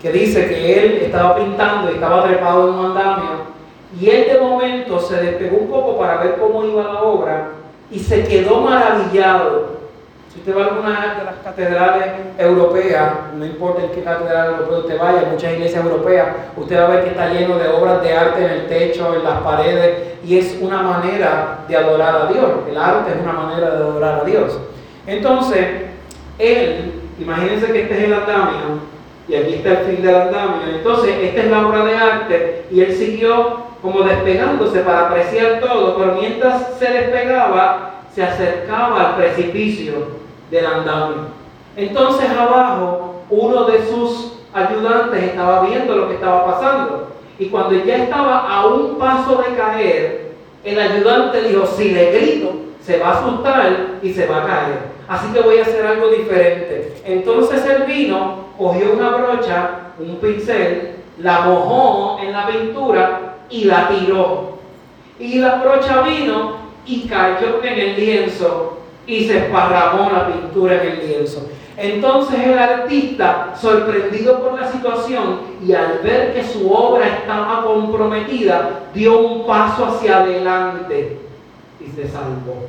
que 0.00 0.12
dice 0.12 0.48
que 0.48 0.82
él 0.82 0.92
estaba 1.02 1.36
pintando 1.36 1.90
y 1.90 1.94
estaba 1.94 2.24
trepado 2.24 2.68
en 2.68 2.74
un 2.74 2.86
andamio 2.86 3.30
y 4.00 4.08
él 4.08 4.28
de 4.32 4.40
momento 4.40 5.00
se 5.00 5.16
despegó 5.16 5.58
un 5.58 5.68
poco 5.68 5.98
para 5.98 6.18
ver 6.18 6.36
cómo 6.38 6.64
iba 6.64 6.84
la 6.84 7.02
obra 7.02 7.50
y 7.90 7.98
se 7.98 8.24
quedó 8.24 8.60
maravillado 8.60 9.77
usted 10.48 10.60
va 10.60 10.64
a 10.64 10.68
alguna 10.68 11.14
de 11.18 11.24
las 11.24 11.34
catedrales 11.44 12.04
europeas, 12.38 13.12
no 13.36 13.44
importa 13.44 13.82
en 13.82 13.90
qué 13.90 14.02
catedral 14.02 14.54
europea 14.54 14.78
usted 14.78 14.98
vaya, 14.98 15.28
muchas 15.30 15.52
iglesias 15.52 15.84
europeas, 15.84 16.28
usted 16.56 16.78
va 16.78 16.84
a 16.84 16.88
ver 16.88 17.04
que 17.04 17.10
está 17.10 17.28
lleno 17.28 17.58
de 17.58 17.68
obras 17.68 18.02
de 18.02 18.12
arte 18.14 18.44
en 18.44 18.50
el 18.52 18.66
techo, 18.66 19.14
en 19.14 19.24
las 19.24 19.40
paredes, 19.40 20.14
y 20.24 20.38
es 20.38 20.56
una 20.60 20.80
manera 20.80 21.58
de 21.68 21.76
adorar 21.76 22.16
a 22.16 22.32
Dios. 22.32 22.50
El 22.70 22.78
arte 22.78 23.12
es 23.12 23.22
una 23.22 23.32
manera 23.32 23.70
de 23.70 23.76
adorar 23.76 24.20
a 24.22 24.24
Dios. 24.24 24.58
Entonces, 25.06 25.66
él, 26.38 26.92
imagínense 27.18 27.70
que 27.70 27.82
este 27.82 27.98
es 27.98 28.04
el 28.04 28.14
andamio, 28.14 28.80
y 29.28 29.34
aquí 29.34 29.54
está 29.54 29.68
el 29.68 29.78
fin 29.78 30.02
del 30.02 30.14
andamio. 30.14 30.62
Entonces, 30.74 31.14
esta 31.24 31.40
es 31.42 31.50
la 31.50 31.66
obra 31.66 31.84
de 31.84 31.94
arte, 31.94 32.64
y 32.70 32.80
él 32.80 32.94
siguió 32.94 33.68
como 33.82 34.00
despegándose 34.00 34.80
para 34.80 35.08
apreciar 35.08 35.60
todo, 35.60 35.94
pero 35.98 36.14
mientras 36.14 36.74
se 36.78 36.90
despegaba, 36.90 37.90
se 38.14 38.22
acercaba 38.22 39.10
al 39.10 39.16
precipicio 39.16 40.26
del 40.50 40.66
andamio. 40.66 41.28
Entonces 41.76 42.28
abajo 42.30 43.22
uno 43.30 43.64
de 43.64 43.86
sus 43.86 44.32
ayudantes 44.52 45.22
estaba 45.22 45.62
viendo 45.62 45.94
lo 45.94 46.08
que 46.08 46.14
estaba 46.14 46.46
pasando. 46.46 47.08
Y 47.38 47.46
cuando 47.46 47.84
ya 47.84 47.96
estaba 47.98 48.48
a 48.48 48.66
un 48.66 48.98
paso 48.98 49.36
de 49.36 49.54
caer, 49.56 50.32
el 50.64 50.78
ayudante 50.78 51.42
dijo, 51.42 51.66
si 51.66 51.90
le 51.90 52.10
grito, 52.12 52.52
se 52.82 52.98
va 52.98 53.10
a 53.10 53.18
asustar 53.18 53.76
y 54.02 54.12
se 54.12 54.26
va 54.26 54.38
a 54.38 54.46
caer. 54.46 54.78
Así 55.06 55.32
que 55.32 55.40
voy 55.40 55.58
a 55.58 55.62
hacer 55.62 55.86
algo 55.86 56.08
diferente. 56.08 56.94
Entonces 57.04 57.64
él 57.64 57.84
vino, 57.84 58.46
cogió 58.58 58.92
una 58.92 59.10
brocha, 59.10 59.70
un 59.98 60.16
pincel, 60.16 60.96
la 61.18 61.40
mojó 61.40 62.18
en 62.20 62.32
la 62.32 62.46
pintura 62.46 63.36
y 63.50 63.64
la 63.64 63.88
tiró. 63.88 64.58
Y 65.18 65.38
la 65.38 65.56
brocha 65.56 66.02
vino 66.02 66.56
y 66.86 67.08
cayó 67.08 67.62
en 67.62 67.78
el 67.78 67.96
lienzo 67.96 68.78
y 69.08 69.26
se 69.26 69.38
esparramó 69.38 70.10
la 70.10 70.26
pintura 70.30 70.82
en 70.82 70.90
el 70.90 71.08
lienzo. 71.08 71.48
Entonces 71.78 72.40
el 72.40 72.58
artista, 72.58 73.54
sorprendido 73.58 74.38
por 74.40 74.60
la 74.60 74.70
situación 74.70 75.40
y 75.66 75.72
al 75.72 76.00
ver 76.04 76.34
que 76.34 76.44
su 76.44 76.70
obra 76.70 77.08
estaba 77.08 77.64
comprometida, 77.64 78.82
dio 78.92 79.18
un 79.18 79.46
paso 79.46 79.86
hacia 79.86 80.18
adelante 80.18 81.18
y 81.80 81.90
se 81.90 82.06
salvó. 82.06 82.66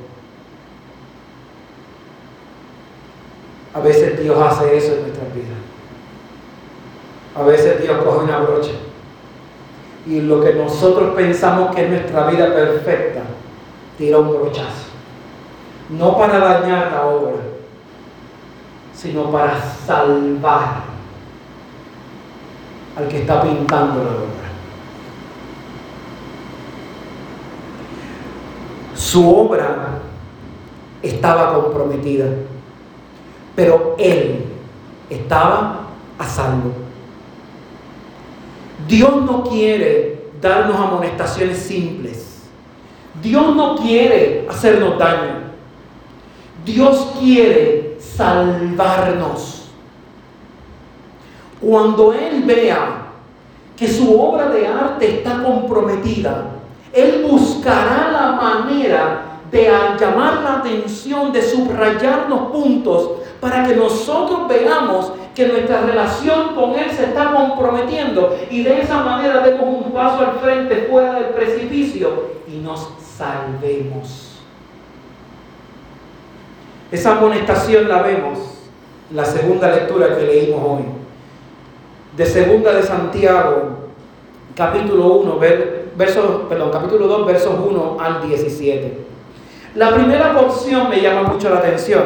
A 3.74 3.82
veces 3.82 4.22
Dios 4.24 4.38
hace 4.42 4.78
eso 4.78 4.94
en 4.94 5.02
nuestra 5.02 5.26
vida. 5.36 5.56
A 7.36 7.44
veces 7.44 7.82
Dios 7.82 7.98
coge 8.02 8.24
una 8.24 8.40
brocha 8.40 8.72
y 10.08 10.22
lo 10.22 10.42
que 10.42 10.54
nosotros 10.54 11.16
pensamos 11.16 11.76
que 11.76 11.84
es 11.84 11.90
nuestra 11.90 12.28
vida 12.28 12.54
perfecta, 12.54 13.24
tira 13.98 14.20
un 14.20 14.30
brochazo 14.30 14.89
no 15.90 16.18
para 16.18 16.40
dañar 16.40 16.92
la 16.92 17.06
obra, 17.06 17.38
sino 18.94 19.32
para 19.32 19.60
salvar 19.62 20.84
al 22.98 23.08
que 23.08 23.22
está 23.22 23.42
pintando 23.42 24.04
la 24.04 24.10
obra. 24.10 24.50
Su 28.96 29.28
obra 29.28 30.00
estaba 31.02 31.54
comprometida, 31.54 32.28
pero 33.56 33.96
él 33.98 34.46
estaba 35.10 35.88
a 36.20 36.26
salvo. 36.26 36.74
Dios 38.88 39.24
no 39.24 39.44
quiere 39.44 40.30
darnos 40.42 40.76
amonestaciones 40.76 41.58
simples. 41.58 42.50
Dios 43.22 43.56
no 43.56 43.76
quiere 43.76 44.46
hacernos 44.50 44.98
daño. 44.98 45.39
Dios 46.74 47.14
quiere 47.20 47.98
salvarnos. 48.00 49.70
Cuando 51.60 52.14
Él 52.14 52.44
vea 52.44 53.08
que 53.76 53.88
su 53.88 54.20
obra 54.20 54.50
de 54.50 54.68
arte 54.68 55.18
está 55.18 55.42
comprometida, 55.44 56.46
Él 56.94 57.26
buscará 57.30 58.12
la 58.12 58.32
manera 58.34 59.26
de 59.52 59.72
llamar 60.00 60.42
la 60.44 60.56
atención, 60.58 61.32
de 61.32 61.42
subrayarnos 61.42 62.52
puntos 62.52 63.12
para 63.40 63.66
que 63.66 63.76
nosotros 63.76 64.48
veamos 64.48 65.14
que 65.34 65.48
nuestra 65.48 65.82
relación 65.82 66.54
con 66.56 66.78
Él 66.78 66.92
se 66.92 67.06
está 67.06 67.32
comprometiendo 67.32 68.38
y 68.50 68.64
de 68.64 68.82
esa 68.82 69.04
manera 69.04 69.42
demos 69.42 69.86
un 69.86 69.92
paso 69.92 70.20
al 70.20 70.40
frente 70.40 70.88
fuera 70.90 71.14
del 71.16 71.30
precipicio 71.30 72.40
y 72.48 72.58
nos 72.58 72.90
salvemos. 73.18 74.39
Esa 76.92 77.18
amonestación 77.18 77.88
la 77.88 78.02
vemos 78.02 78.40
en 79.12 79.18
la 79.18 79.26
segunda 79.26 79.70
lectura 79.72 80.18
que 80.18 80.26
leímos 80.26 80.62
hoy. 80.64 80.86
De 82.18 82.26
segunda 82.26 82.74
de 82.74 82.82
Santiago, 82.82 83.78
capítulo 84.56 85.14
1, 85.18 85.40
versos, 85.96 86.42
perdón, 86.50 86.72
capítulo 86.72 87.08
2, 87.08 87.28
versos 87.28 87.54
1 87.64 87.98
al 88.00 88.28
17. 88.28 88.98
La 89.76 89.94
primera 89.94 90.34
porción 90.34 90.90
me 90.90 91.00
llama 91.00 91.30
mucho 91.30 91.50
la 91.50 91.60
atención 91.60 92.04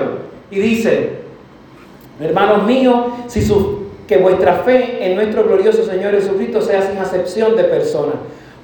y 0.52 0.60
dice, 0.60 1.20
hermanos 2.20 2.64
míos, 2.64 3.06
si 3.28 3.42
su, 3.42 3.84
que 4.06 4.18
vuestra 4.18 4.56
fe 4.56 4.98
en 5.06 5.16
nuestro 5.16 5.46
glorioso 5.46 5.86
Señor 5.86 6.12
Jesucristo 6.12 6.62
sea 6.62 6.82
sin 6.82 6.98
acepción 6.98 7.56
de 7.56 7.64
personas 7.64 8.16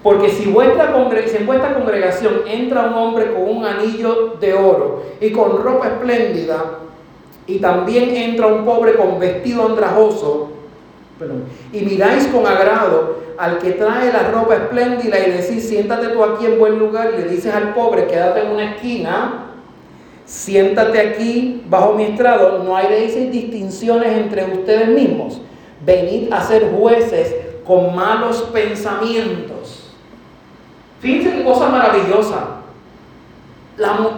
porque 0.04 0.30
si, 0.30 0.50
vuestra 0.50 0.96
en 0.96 1.46
vuestra 1.46 1.74
congregación 1.74 2.42
entra 2.48 2.86
un 2.86 2.94
hombre 2.94 3.34
con 3.34 3.44
un 3.44 3.66
anillo 3.66 4.36
de 4.40 4.54
oro 4.54 5.04
y 5.20 5.32
con 5.32 5.62
ropa 5.62 5.88
espléndida, 5.88 6.80
y 7.46 7.58
también 7.60 8.16
entra 8.16 8.48
un 8.48 8.64
pobre 8.64 8.94
con 8.94 9.20
vestido 9.20 9.66
andrajoso, 9.66 10.52
y 11.74 11.82
miráis 11.82 12.28
con 12.28 12.48
agrado 12.48 13.18
al 13.38 13.58
que 13.58 13.72
trae 13.72 14.12
la 14.14 14.32
ropa 14.32 14.56
espléndida 14.56 15.20
y 15.20 15.32
decís, 15.32 15.68
siéntate 15.68 16.10
tú 16.10 16.24
aquí 16.24 16.46
en 16.46 16.60
buen 16.60 16.80
lugar, 16.80 17.12
y 17.14 17.22
le 17.22 17.28
dices 17.28 17.54
al 17.54 17.74
pobre, 17.74 18.08
quédate 18.08 18.42
en 18.42 18.52
una 18.52 18.76
esquina, 18.76 19.48
siéntate 20.24 20.98
aquí 20.98 21.64
bajo 21.68 21.94
mi 21.96 22.04
estrado, 22.04 22.64
no 22.64 22.78
hay 22.78 22.88
distinciones 23.32 24.18
entre 24.18 24.46
ustedes 24.46 24.88
mismos. 24.88 25.42
Venid 25.86 26.32
a 26.32 26.42
ser 26.42 26.72
jueces 26.72 27.36
con 27.66 27.96
malos 27.96 28.50
pensamientos 28.54 29.79
Fíjense 31.00 31.38
qué 31.38 31.44
cosa 31.44 31.70
maravillosa. 31.70 32.60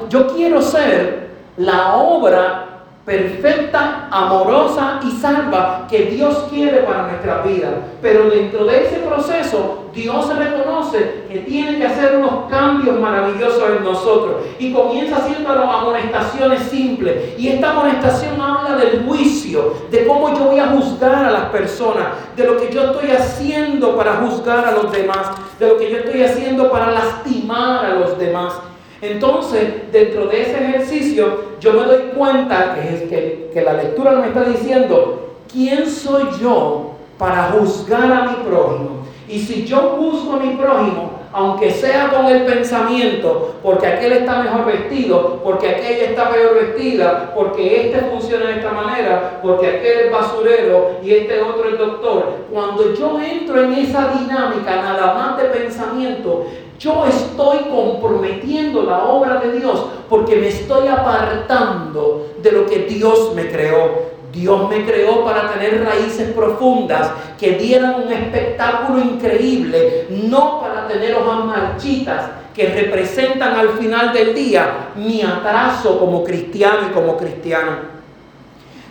yo 0.09 0.27
quiero 0.33 0.61
ser 0.61 1.29
la 1.57 1.93
obra 1.95 2.70
perfecta, 3.05 4.07
amorosa 4.11 4.99
y 5.03 5.11
salva 5.11 5.87
que 5.89 6.03
Dios 6.05 6.45
quiere 6.49 6.79
para 6.79 7.07
nuestra 7.07 7.41
vida. 7.41 7.69
Pero 8.01 8.29
dentro 8.29 8.65
de 8.65 8.85
ese 8.85 8.97
proceso, 8.97 9.85
Dios 9.93 10.37
reconoce 10.37 11.25
que 11.27 11.39
tiene 11.39 11.77
que 11.77 11.87
hacer 11.87 12.17
unos 12.17 12.49
cambios 12.49 12.99
maravillosos 12.99 13.63
en 13.77 13.83
nosotros. 13.83 14.37
Y 14.59 14.71
comienza 14.71 15.17
haciendo 15.17 15.53
las 15.53 15.67
amonestaciones 15.67 16.61
simples. 16.63 17.37
Y 17.37 17.49
esta 17.49 17.71
amonestación 17.71 18.39
habla 18.39 18.77
del 18.77 19.03
juicio, 19.05 19.73
de 19.89 20.05
cómo 20.05 20.33
yo 20.37 20.45
voy 20.45 20.59
a 20.59 20.67
juzgar 20.67 21.25
a 21.25 21.31
las 21.31 21.45
personas, 21.45 22.07
de 22.35 22.45
lo 22.45 22.57
que 22.57 22.71
yo 22.71 22.91
estoy 22.91 23.11
haciendo 23.11 23.97
para 23.97 24.17
juzgar 24.17 24.65
a 24.65 24.71
los 24.71 24.91
demás, 24.91 25.31
de 25.59 25.67
lo 25.67 25.77
que 25.77 25.89
yo 25.89 25.97
estoy 25.97 26.23
haciendo 26.23 26.71
para 26.71 26.91
lastimar 26.91 27.85
a 27.85 27.95
los 27.95 28.17
demás. 28.17 28.53
Entonces, 29.01 29.91
dentro 29.91 30.27
de 30.27 30.43
ese 30.43 30.63
ejercicio, 30.63 31.55
yo 31.59 31.73
me 31.73 31.83
doy 31.83 32.01
cuenta 32.15 32.75
que, 32.75 33.61
la 33.63 33.73
lectura 33.73 34.11
me 34.11 34.27
está 34.27 34.43
diciendo, 34.43 35.37
¿quién 35.51 35.89
soy 35.89 36.23
yo 36.39 36.91
para 37.17 37.51
juzgar 37.51 38.11
a 38.11 38.25
mi 38.25 38.35
prójimo? 38.47 39.01
Y 39.27 39.39
si 39.39 39.65
yo 39.65 39.95
juzgo 39.97 40.33
a 40.33 40.37
mi 40.37 40.55
prójimo, 40.55 41.21
aunque 41.33 41.71
sea 41.71 42.09
con 42.09 42.25
el 42.25 42.43
pensamiento, 42.43 43.55
porque 43.63 43.87
aquel 43.87 44.11
está 44.13 44.43
mejor 44.43 44.65
vestido, 44.65 45.39
porque 45.43 45.69
aquella 45.69 46.09
está 46.09 46.29
peor 46.29 46.55
vestida, 46.55 47.31
porque 47.33 47.87
este 47.87 48.01
funciona 48.09 48.47
de 48.47 48.57
esta 48.57 48.71
manera, 48.71 49.39
porque 49.41 49.67
aquel 49.67 49.99
es 49.99 50.11
basurero 50.11 50.91
y 51.01 51.11
este 51.11 51.41
otro 51.41 51.69
es 51.69 51.77
doctor, 51.77 52.25
cuando 52.51 52.93
yo 52.93 53.19
entro 53.21 53.63
en 53.63 53.73
esa 53.73 54.09
dinámica 54.09 54.75
nada 54.75 55.13
más 55.13 55.37
de 55.37 55.45
pensamiento, 55.45 56.47
Yo 56.81 57.05
estoy 57.05 57.59
comprometiendo 57.69 58.81
la 58.81 59.03
obra 59.03 59.35
de 59.35 59.59
Dios 59.59 59.85
porque 60.09 60.35
me 60.35 60.47
estoy 60.47 60.87
apartando 60.87 62.33
de 62.41 62.51
lo 62.51 62.65
que 62.65 62.79
Dios 62.89 63.35
me 63.35 63.51
creó. 63.51 64.09
Dios 64.33 64.67
me 64.67 64.83
creó 64.83 65.23
para 65.23 65.53
tener 65.53 65.83
raíces 65.83 66.31
profundas 66.33 67.11
que 67.39 67.51
dieran 67.51 68.01
un 68.03 68.11
espectáculo 68.11 68.99
increíble, 68.99 70.07
no 70.09 70.59
para 70.59 70.87
tener 70.87 71.13
hojas 71.13 71.45
marchitas 71.45 72.31
que 72.55 72.69
representan 72.69 73.59
al 73.59 73.69
final 73.77 74.11
del 74.11 74.33
día 74.33 74.89
mi 74.95 75.21
atraso 75.21 75.99
como 75.99 76.23
cristiano 76.23 76.87
y 76.89 76.93
como 76.93 77.15
cristiano. 77.15 77.91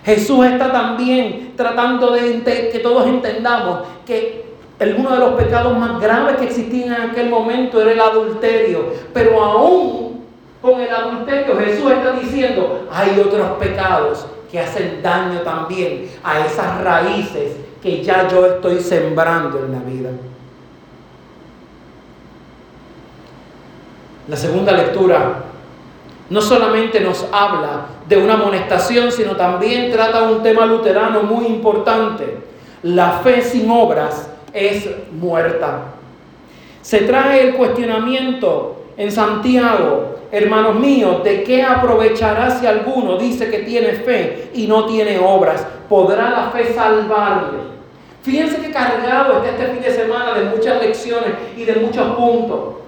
Jesús 0.04 0.46
está 0.46 0.70
también 0.70 1.54
tratando 1.56 2.12
de 2.12 2.70
que 2.70 2.78
todos 2.78 3.08
entendamos 3.08 3.80
que 4.06 4.49
uno 4.80 5.12
de 5.12 5.18
los 5.18 5.34
pecados 5.34 5.76
más 5.76 6.00
graves 6.00 6.36
que 6.36 6.46
existían 6.46 6.94
en 6.94 7.10
aquel 7.10 7.28
momento 7.28 7.80
era 7.80 7.92
el 7.92 8.00
adulterio. 8.00 8.94
Pero 9.12 9.42
aún 9.42 10.24
con 10.62 10.80
el 10.80 10.90
adulterio 10.90 11.58
Jesús 11.58 11.90
está 11.90 12.12
diciendo, 12.12 12.86
hay 12.90 13.20
otros 13.20 13.58
pecados 13.58 14.26
que 14.50 14.58
hacen 14.58 15.00
daño 15.02 15.40
también 15.40 16.10
a 16.24 16.40
esas 16.40 16.82
raíces 16.82 17.56
que 17.82 18.02
ya 18.02 18.26
yo 18.28 18.46
estoy 18.46 18.80
sembrando 18.80 19.58
en 19.58 19.72
la 19.72 19.78
vida. 19.80 20.10
La 24.28 24.36
segunda 24.36 24.72
lectura 24.72 25.44
no 26.30 26.40
solamente 26.40 27.00
nos 27.00 27.26
habla 27.32 27.86
de 28.08 28.16
una 28.16 28.34
amonestación, 28.34 29.10
sino 29.10 29.36
también 29.36 29.90
trata 29.90 30.22
un 30.22 30.42
tema 30.42 30.64
luterano 30.64 31.22
muy 31.22 31.46
importante. 31.46 32.38
La 32.82 33.12
fe 33.24 33.42
sin 33.42 33.70
obras 33.70 34.30
es 34.52 34.88
muerta. 35.12 35.84
Se 36.82 37.00
trae 37.00 37.42
el 37.42 37.54
cuestionamiento 37.54 38.84
en 38.96 39.12
Santiago, 39.12 40.16
hermanos 40.32 40.76
míos, 40.76 41.22
¿de 41.24 41.42
qué 41.42 41.62
aprovechará 41.62 42.50
si 42.50 42.66
alguno 42.66 43.16
dice 43.16 43.50
que 43.50 43.60
tiene 43.60 43.92
fe 43.92 44.50
y 44.54 44.66
no 44.66 44.86
tiene 44.86 45.18
obras? 45.18 45.66
¿Podrá 45.88 46.30
la 46.30 46.50
fe 46.50 46.72
salvarle? 46.72 47.58
Fíjense 48.22 48.60
que 48.60 48.70
cargado 48.70 49.42
está 49.42 49.50
este 49.50 49.72
fin 49.72 49.82
de 49.82 49.90
semana 49.90 50.34
de 50.34 50.44
muchas 50.44 50.82
lecciones 50.82 51.32
y 51.56 51.64
de 51.64 51.74
muchos 51.76 52.14
puntos. 52.16 52.79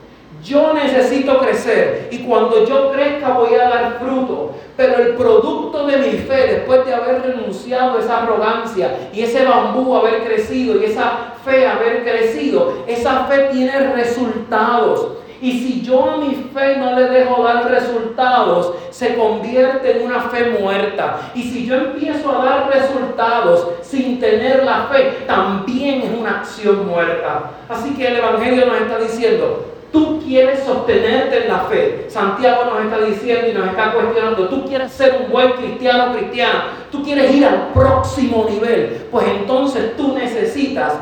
Yo 0.42 0.72
necesito 0.74 1.38
crecer 1.38 2.08
y 2.10 2.18
cuando 2.18 2.66
yo 2.66 2.90
crezca 2.90 3.28
voy 3.30 3.54
a 3.54 3.68
dar 3.68 3.98
fruto. 4.00 4.54
Pero 4.76 4.96
el 4.96 5.14
producto 5.14 5.86
de 5.86 5.98
mi 5.98 6.12
fe, 6.18 6.46
después 6.54 6.84
de 6.84 6.94
haber 6.94 7.22
renunciado 7.22 7.96
a 7.96 8.00
esa 8.00 8.22
arrogancia 8.22 9.10
y 9.12 9.22
ese 9.22 9.44
bambú 9.44 9.94
haber 9.94 10.24
crecido 10.24 10.80
y 10.80 10.86
esa 10.86 11.34
fe 11.44 11.66
haber 11.66 12.02
crecido, 12.02 12.84
esa 12.88 13.26
fe 13.26 13.50
tiene 13.52 13.92
resultados. 13.92 15.18
Y 15.40 15.58
si 15.58 15.82
yo 15.82 16.08
a 16.08 16.16
mi 16.18 16.34
fe 16.54 16.76
no 16.76 16.94
le 16.96 17.08
dejo 17.08 17.42
dar 17.42 17.68
resultados, 17.68 18.74
se 18.90 19.16
convierte 19.16 19.98
en 19.98 20.06
una 20.06 20.22
fe 20.22 20.56
muerta. 20.60 21.32
Y 21.34 21.42
si 21.42 21.66
yo 21.66 21.74
empiezo 21.74 22.30
a 22.30 22.44
dar 22.44 22.70
resultados 22.72 23.68
sin 23.82 24.20
tener 24.20 24.64
la 24.64 24.84
fe, 24.84 25.24
también 25.26 26.02
es 26.02 26.18
una 26.18 26.38
acción 26.38 26.86
muerta. 26.86 27.50
Así 27.68 27.92
que 27.94 28.06
el 28.06 28.16
Evangelio 28.18 28.66
nos 28.66 28.82
está 28.82 28.98
diciendo, 28.98 29.71
Tú 29.92 30.18
quieres 30.24 30.64
sostenerte 30.64 31.42
en 31.42 31.48
la 31.48 31.58
fe. 31.64 32.06
Santiago 32.08 32.64
nos 32.64 32.82
está 32.82 32.98
diciendo 33.04 33.48
y 33.48 33.52
nos 33.52 33.68
está 33.68 33.92
cuestionando. 33.92 34.48
Tú 34.48 34.64
quieres 34.64 34.90
ser 34.90 35.20
un 35.22 35.30
buen 35.30 35.52
cristiano 35.52 36.14
cristiana. 36.14 36.64
Tú 36.90 37.02
quieres 37.02 37.30
ir 37.34 37.44
al 37.44 37.68
próximo 37.74 38.46
nivel. 38.48 39.06
Pues 39.10 39.26
entonces 39.28 39.94
tú 39.98 40.14
necesitas 40.14 40.94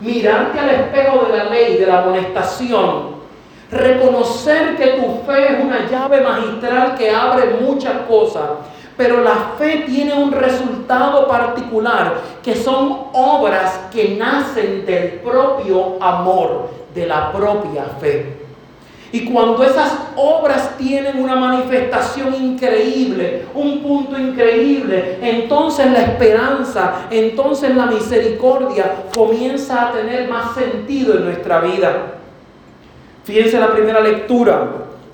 mirarte 0.00 0.58
al 0.58 0.70
espejo 0.70 1.26
de 1.26 1.36
la 1.36 1.44
ley, 1.44 1.76
de 1.76 1.86
la 1.86 2.00
amonestación. 2.00 3.18
Reconocer 3.70 4.76
que 4.76 4.86
tu 4.86 5.30
fe 5.30 5.52
es 5.52 5.64
una 5.64 5.86
llave 5.86 6.22
magistral 6.22 6.94
que 6.96 7.10
abre 7.10 7.58
muchas 7.60 8.00
cosas. 8.08 8.44
Pero 8.96 9.20
la 9.22 9.52
fe 9.58 9.84
tiene 9.86 10.14
un 10.14 10.32
resultado 10.32 11.28
particular, 11.28 12.14
que 12.42 12.56
son 12.56 13.08
obras 13.12 13.78
que 13.92 14.16
nacen 14.16 14.86
del 14.86 15.20
propio 15.20 16.02
amor, 16.02 16.70
de 16.94 17.06
la 17.06 17.30
propia 17.30 17.84
fe. 18.00 18.37
Y 19.10 19.24
cuando 19.24 19.62
esas 19.64 19.90
obras 20.16 20.76
tienen 20.76 21.22
una 21.22 21.34
manifestación 21.34 22.34
increíble, 22.34 23.46
un 23.54 23.82
punto 23.82 24.18
increíble, 24.18 25.18
entonces 25.22 25.90
la 25.90 26.02
esperanza, 26.02 27.06
entonces 27.10 27.74
la 27.74 27.86
misericordia 27.86 29.04
comienza 29.14 29.88
a 29.88 29.92
tener 29.92 30.28
más 30.28 30.54
sentido 30.54 31.16
en 31.16 31.24
nuestra 31.24 31.60
vida. 31.60 32.16
Fíjense 33.24 33.58
la 33.58 33.72
primera 33.72 34.00
lectura, 34.00 34.68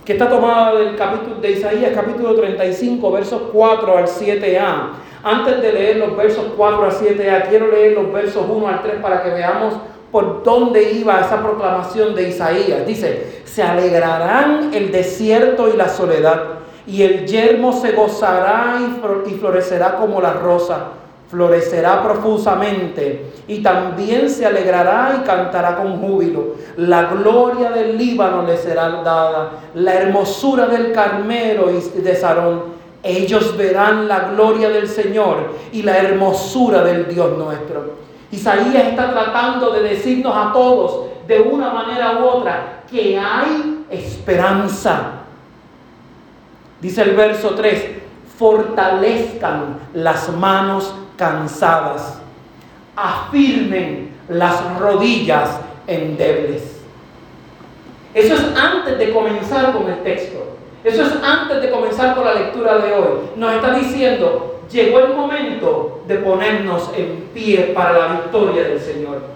que 0.04 0.12
está 0.14 0.28
tomada 0.28 0.74
del 0.74 0.96
capítulo 0.96 1.37
de 1.37 1.52
Isaías, 1.52 1.92
capítulo 1.94 2.35
35, 2.35 3.12
versos 3.12 3.42
4 3.52 3.96
al 3.96 4.07
7a. 4.07 4.88
Antes 5.22 5.62
de 5.62 5.72
leer 5.72 5.96
los 5.96 6.16
versos 6.16 6.46
4 6.57 6.85
al 6.85 6.92
7a, 6.92 7.48
quiero 7.48 7.68
leer 7.68 7.92
los 7.92 8.12
versos 8.12 8.44
1 8.48 8.68
al 8.68 8.83
3 8.83 8.96
para 9.00 9.22
que 9.22 9.30
veamos 9.30 9.74
por 10.14 10.44
dónde 10.44 10.92
iba 10.92 11.22
esa 11.22 11.42
proclamación 11.42 12.14
de 12.14 12.29
Isaías. 12.29 12.87
Dice, 12.87 13.42
se 13.44 13.64
alegrarán 13.64 14.72
el 14.72 14.92
desierto 14.92 15.68
y 15.68 15.77
la 15.77 15.88
soledad, 15.88 16.40
y 16.87 17.03
el 17.03 17.27
yermo 17.27 17.72
se 17.72 17.90
gozará 17.90 18.79
y 19.27 19.33
florecerá 19.33 19.96
como 19.96 20.20
la 20.20 20.35
rosa, 20.35 20.85
florecerá 21.29 22.00
profusamente, 22.05 23.33
y 23.48 23.61
también 23.61 24.31
se 24.31 24.46
alegrará 24.46 25.18
y 25.20 25.27
cantará 25.27 25.79
con 25.79 25.98
júbilo. 26.00 26.55
La 26.77 27.07
gloria 27.07 27.70
del 27.70 27.98
Líbano 27.98 28.46
le 28.46 28.57
será 28.57 28.88
dada, 29.03 29.50
la 29.74 29.94
hermosura 29.94 30.66
del 30.66 30.92
Carmelo 30.92 31.72
y 31.72 32.00
de 32.00 32.14
Sarón. 32.14 32.62
Ellos 33.03 33.57
verán 33.57 34.07
la 34.07 34.29
gloria 34.29 34.68
del 34.68 34.87
Señor 34.87 35.38
y 35.72 35.83
la 35.83 35.98
hermosura 35.98 36.85
del 36.85 37.09
Dios 37.09 37.37
nuestro. 37.37 38.05
Isaías 38.34 38.88
está 38.88 39.12
tratando 39.12 39.70
de 39.70 39.82
decirnos 39.82 40.34
a 40.36 40.52
todos, 40.52 41.06
de 41.26 41.40
una 41.40 41.70
manera 41.70 42.18
u 42.18 42.24
otra, 42.24 42.82
que 42.90 43.18
hay 43.18 43.84
esperanza. 43.90 45.20
Dice 46.80 47.02
el 47.02 47.14
verso 47.14 47.50
3, 47.50 47.90
fortalezcan 48.36 49.78
las 49.94 50.28
manos 50.30 50.94
cansadas, 51.16 52.20
afirmen 52.96 54.16
las 54.28 54.78
rodillas 54.78 55.60
endebles. 55.86 56.82
Eso 58.12 58.34
es 58.34 58.44
antes 58.56 58.98
de 58.98 59.12
comenzar 59.12 59.72
con 59.72 59.88
el 59.88 60.02
texto. 60.02 60.56
Eso 60.82 61.02
es 61.02 61.12
antes 61.22 61.62
de 61.62 61.70
comenzar 61.70 62.14
con 62.14 62.24
la 62.24 62.34
lectura 62.34 62.78
de 62.78 62.92
hoy. 62.92 63.18
Nos 63.36 63.54
está 63.54 63.74
diciendo, 63.74 64.53
llegó 64.70 64.98
el 65.00 65.14
momento 65.14 66.03
de 66.07 66.16
ponernos 66.16 66.90
en 66.96 67.31
pie 67.33 67.72
para 67.74 67.92
la 67.92 68.07
victoria 68.20 68.64
del 68.64 68.81
Señor. 68.81 69.35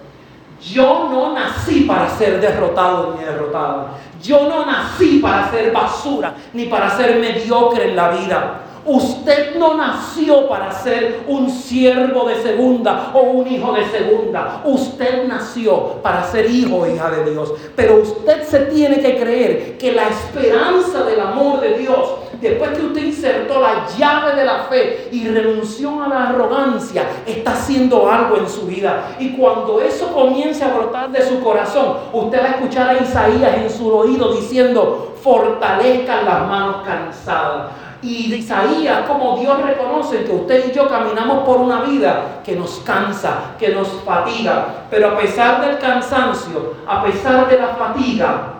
Yo 0.60 1.08
no 1.10 1.34
nací 1.34 1.82
para 1.82 2.08
ser 2.10 2.40
derrotado 2.40 3.14
ni 3.16 3.24
derrotada. 3.24 3.94
Yo 4.20 4.48
no 4.48 4.66
nací 4.66 5.20
para 5.20 5.50
ser 5.50 5.72
basura 5.72 6.34
ni 6.52 6.66
para 6.66 6.90
ser 6.96 7.16
mediocre 7.20 7.90
en 7.90 7.96
la 7.96 8.08
vida. 8.10 8.60
Usted 8.84 9.56
no 9.56 9.74
nació 9.74 10.48
para 10.48 10.72
ser 10.72 11.20
un 11.28 11.50
siervo 11.50 12.26
de 12.26 12.42
segunda 12.42 13.10
o 13.12 13.20
un 13.20 13.46
hijo 13.46 13.72
de 13.72 13.84
segunda. 13.86 14.62
Usted 14.64 15.28
nació 15.28 16.00
para 16.02 16.24
ser 16.24 16.50
hijo 16.50 16.76
o 16.76 16.86
hija 16.86 17.10
de 17.10 17.30
Dios. 17.30 17.52
Pero 17.76 18.02
usted 18.02 18.42
se 18.44 18.60
tiene 18.60 19.00
que 19.00 19.18
creer 19.18 19.78
que 19.78 19.92
la 19.92 20.08
esperanza 20.08 21.04
del 21.04 21.20
amor 21.20 21.60
de 21.60 21.78
Dios, 21.78 22.14
después 22.40 22.70
que 22.70 22.86
usted 22.86 23.02
insertó 23.04 23.60
la 23.60 23.86
llave 23.96 24.34
de 24.36 24.44
la 24.44 24.64
fe 24.64 25.08
y 25.12 25.28
renunció 25.28 26.02
a 26.02 26.08
la 26.08 26.28
arrogancia, 26.28 27.04
está 27.26 27.52
haciendo 27.52 28.10
algo 28.10 28.36
en 28.36 28.48
su 28.48 28.66
vida. 28.66 29.16
Y 29.18 29.30
cuando 29.30 29.80
eso 29.80 30.12
comience 30.12 30.64
a 30.64 30.74
brotar 30.74 31.10
de 31.10 31.22
su 31.22 31.40
corazón, 31.40 31.96
usted 32.12 32.40
va 32.40 32.46
a 32.46 32.50
escuchar 32.50 32.88
a 32.90 33.02
Isaías 33.02 33.56
en 33.56 33.70
su 33.70 33.92
oído 33.94 34.34
diciendo, 34.34 35.14
fortalezcan 35.22 36.24
las 36.24 36.46
manos 36.46 36.76
cansadas 36.84 37.72
y 38.00 38.32
Isaías, 38.32 39.08
como 39.08 39.38
Dios 39.38 39.60
reconoce 39.60 40.22
que 40.24 40.32
usted 40.32 40.70
y 40.70 40.72
yo 40.72 40.88
caminamos 40.88 41.44
por 41.44 41.56
una 41.56 41.82
vida 41.82 42.40
que 42.44 42.54
nos 42.54 42.78
cansa, 42.84 43.56
que 43.58 43.70
nos 43.70 43.88
fatiga. 44.04 44.84
Pero 44.88 45.08
a 45.08 45.18
pesar 45.18 45.60
del 45.66 45.78
cansancio, 45.78 46.74
a 46.86 47.02
pesar 47.02 47.48
de 47.48 47.58
la 47.58 47.68
fatiga, 47.68 48.54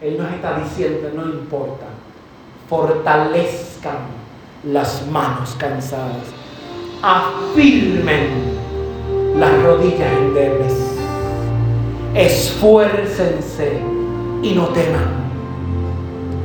Él 0.00 0.16
nos 0.18 0.32
está 0.32 0.54
diciendo, 0.54 1.10
no 1.14 1.24
importa, 1.24 1.84
fortalezcan 2.72 3.98
las 4.64 5.06
manos 5.08 5.54
cansadas, 5.58 6.24
afirmen 7.02 8.28
las 9.36 9.62
rodillas 9.62 10.10
endebles, 10.10 10.72
esfuércense 12.14 13.78
y 14.42 14.54
no 14.54 14.68
teman. 14.68 15.04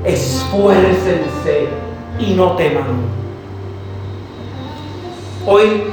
Esfuércense 0.03 1.69
y 2.19 2.33
no 2.33 2.57
teman. 2.57 3.05
Hoy 5.45 5.83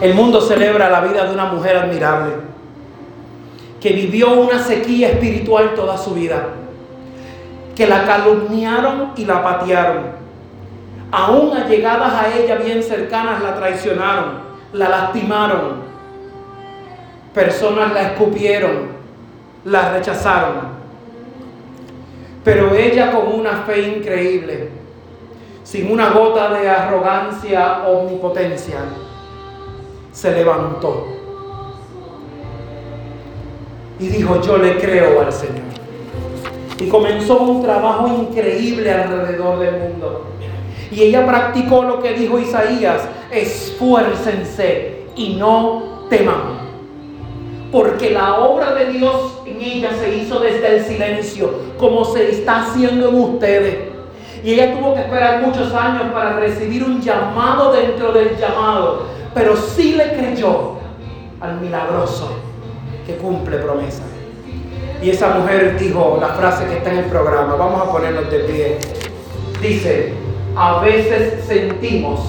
el 0.00 0.14
mundo 0.14 0.40
celebra 0.40 0.88
la 0.88 1.02
vida 1.02 1.26
de 1.26 1.34
una 1.34 1.52
mujer 1.52 1.76
admirable. 1.76 2.48
que 3.78 3.92
vivió 3.94 4.32
una 4.32 4.62
sequía 4.62 5.08
espiritual 5.08 5.74
toda 5.74 5.96
su 5.96 6.12
vida, 6.12 6.48
que 7.80 7.86
la 7.86 8.04
calumniaron 8.04 9.12
y 9.16 9.24
la 9.24 9.42
patearon. 9.42 10.02
Aún 11.10 11.56
allegadas 11.56 12.12
a 12.12 12.36
ella 12.36 12.56
bien 12.56 12.82
cercanas 12.82 13.42
la 13.42 13.54
traicionaron, 13.54 14.40
la 14.74 14.90
lastimaron. 14.90 15.76
Personas 17.32 17.94
la 17.94 18.02
escupieron, 18.02 18.88
la 19.64 19.92
rechazaron. 19.92 20.56
Pero 22.44 22.74
ella 22.74 23.12
con 23.12 23.32
una 23.32 23.62
fe 23.62 23.96
increíble, 23.96 24.68
sin 25.64 25.90
una 25.90 26.10
gota 26.10 26.50
de 26.52 26.68
arrogancia 26.68 27.84
omnipotencia, 27.88 28.80
se 30.12 30.32
levantó 30.32 31.06
y 33.98 34.06
dijo, 34.08 34.38
yo 34.42 34.58
le 34.58 34.76
creo 34.76 35.22
al 35.22 35.32
Señor. 35.32 35.79
Y 36.80 36.88
comenzó 36.88 37.40
un 37.40 37.62
trabajo 37.62 38.08
increíble 38.08 38.90
alrededor 38.90 39.58
del 39.58 39.78
mundo. 39.78 40.26
Y 40.90 41.02
ella 41.02 41.26
practicó 41.26 41.82
lo 41.82 42.00
que 42.00 42.14
dijo 42.14 42.38
Isaías, 42.38 43.02
esfuércense 43.30 45.04
y 45.14 45.34
no 45.34 46.06
teman. 46.08 46.58
Porque 47.70 48.10
la 48.10 48.40
obra 48.40 48.74
de 48.74 48.92
Dios 48.92 49.42
en 49.46 49.60
ella 49.60 49.90
se 50.00 50.16
hizo 50.16 50.40
desde 50.40 50.78
el 50.78 50.84
silencio, 50.84 51.50
como 51.78 52.04
se 52.06 52.30
está 52.30 52.62
haciendo 52.62 53.10
en 53.10 53.14
ustedes. 53.14 53.78
Y 54.42 54.54
ella 54.54 54.76
tuvo 54.76 54.94
que 54.94 55.00
esperar 55.00 55.42
muchos 55.42 55.72
años 55.74 56.04
para 56.12 56.40
recibir 56.40 56.82
un 56.82 57.00
llamado 57.00 57.72
dentro 57.72 58.10
del 58.10 58.36
llamado. 58.38 59.04
Pero 59.34 59.54
sí 59.54 59.92
le 59.92 60.14
creyó 60.14 60.78
al 61.40 61.60
milagroso 61.60 62.30
que 63.06 63.16
cumple 63.16 63.58
promesa. 63.58 64.02
Y 65.02 65.10
esa 65.10 65.30
mujer 65.30 65.78
dijo 65.78 66.18
la 66.20 66.28
frase 66.28 66.66
que 66.66 66.76
está 66.76 66.92
en 66.92 66.98
el 66.98 67.04
programa. 67.06 67.54
Vamos 67.54 67.88
a 67.88 67.90
ponernos 67.90 68.30
de 68.30 68.38
pie. 68.40 68.78
Dice, 69.62 70.12
a 70.56 70.80
veces 70.80 71.44
sentimos 71.46 72.20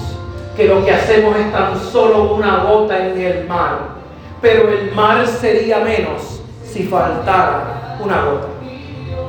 que 0.56 0.68
lo 0.68 0.84
que 0.84 0.92
hacemos 0.92 1.36
es 1.36 1.52
tan 1.52 1.78
solo 1.78 2.34
una 2.34 2.64
gota 2.64 3.06
en 3.06 3.20
el 3.20 3.46
mar, 3.46 3.78
pero 4.40 4.68
el 4.68 4.92
mar 4.94 5.26
sería 5.26 5.78
menos 5.80 6.40
si 6.64 6.84
faltara 6.84 7.98
una 8.02 8.24
gota. 8.24 8.46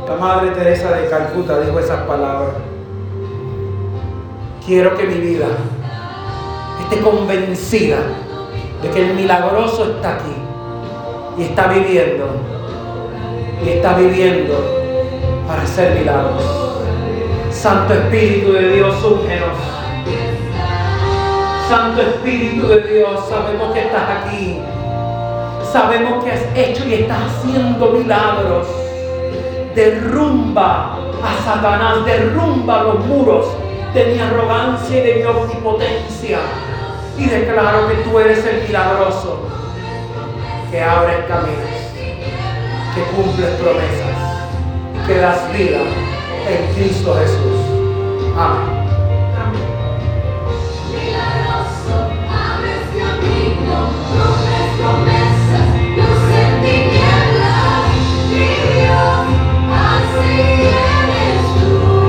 La 0.07 0.15
Madre 0.15 0.51
Teresa 0.51 0.91
de 0.91 1.09
Calcuta 1.09 1.59
dijo 1.61 1.79
esas 1.79 2.01
palabras. 2.01 2.55
Quiero 4.65 4.95
que 4.95 5.03
mi 5.03 5.15
vida 5.15 5.47
esté 6.81 7.01
convencida 7.01 7.97
de 8.81 8.89
que 8.89 9.09
el 9.09 9.15
milagroso 9.15 9.95
está 9.95 10.15
aquí 10.15 10.35
y 11.37 11.43
está 11.43 11.67
viviendo 11.67 12.25
y 13.65 13.69
está 13.69 13.95
viviendo 13.95 14.53
para 15.47 15.61
hacer 15.63 15.99
milagros. 15.99 16.43
Santo 17.49 17.93
Espíritu 17.93 18.53
de 18.53 18.75
Dios, 18.75 18.95
úngenos. 19.03 19.57
Santo 21.69 22.01
Espíritu 22.01 22.67
de 22.67 22.81
Dios, 22.81 23.19
sabemos 23.29 23.73
que 23.73 23.79
estás 23.79 24.09
aquí. 24.21 24.59
Sabemos 25.71 26.23
que 26.23 26.31
has 26.31 26.45
hecho 26.55 26.87
y 26.87 26.93
estás 26.95 27.19
haciendo 27.23 27.91
milagros. 27.91 28.67
Derrumba 29.75 30.97
a 31.23 31.43
Satanás, 31.45 32.05
derrumba 32.05 32.83
los 32.83 33.05
muros 33.05 33.47
de 33.93 34.05
mi 34.05 34.19
arrogancia 34.19 34.97
y 34.97 35.01
de 35.01 35.15
mi 35.15 35.23
omnipotencia. 35.23 36.39
Y 37.17 37.25
declaro 37.25 37.87
que 37.87 37.95
tú 37.95 38.19
eres 38.19 38.45
el 38.45 38.67
milagroso 38.67 39.39
que 40.69 40.81
abre 40.81 41.25
caminos, 41.27 41.72
que 42.93 43.01
cumples 43.15 43.49
promesas, 43.55 45.07
que 45.07 45.15
das 45.15 45.51
vida 45.51 45.81
en 46.47 46.73
Cristo 46.75 47.15
Jesús. 47.15 48.37
Amén. 48.37 48.72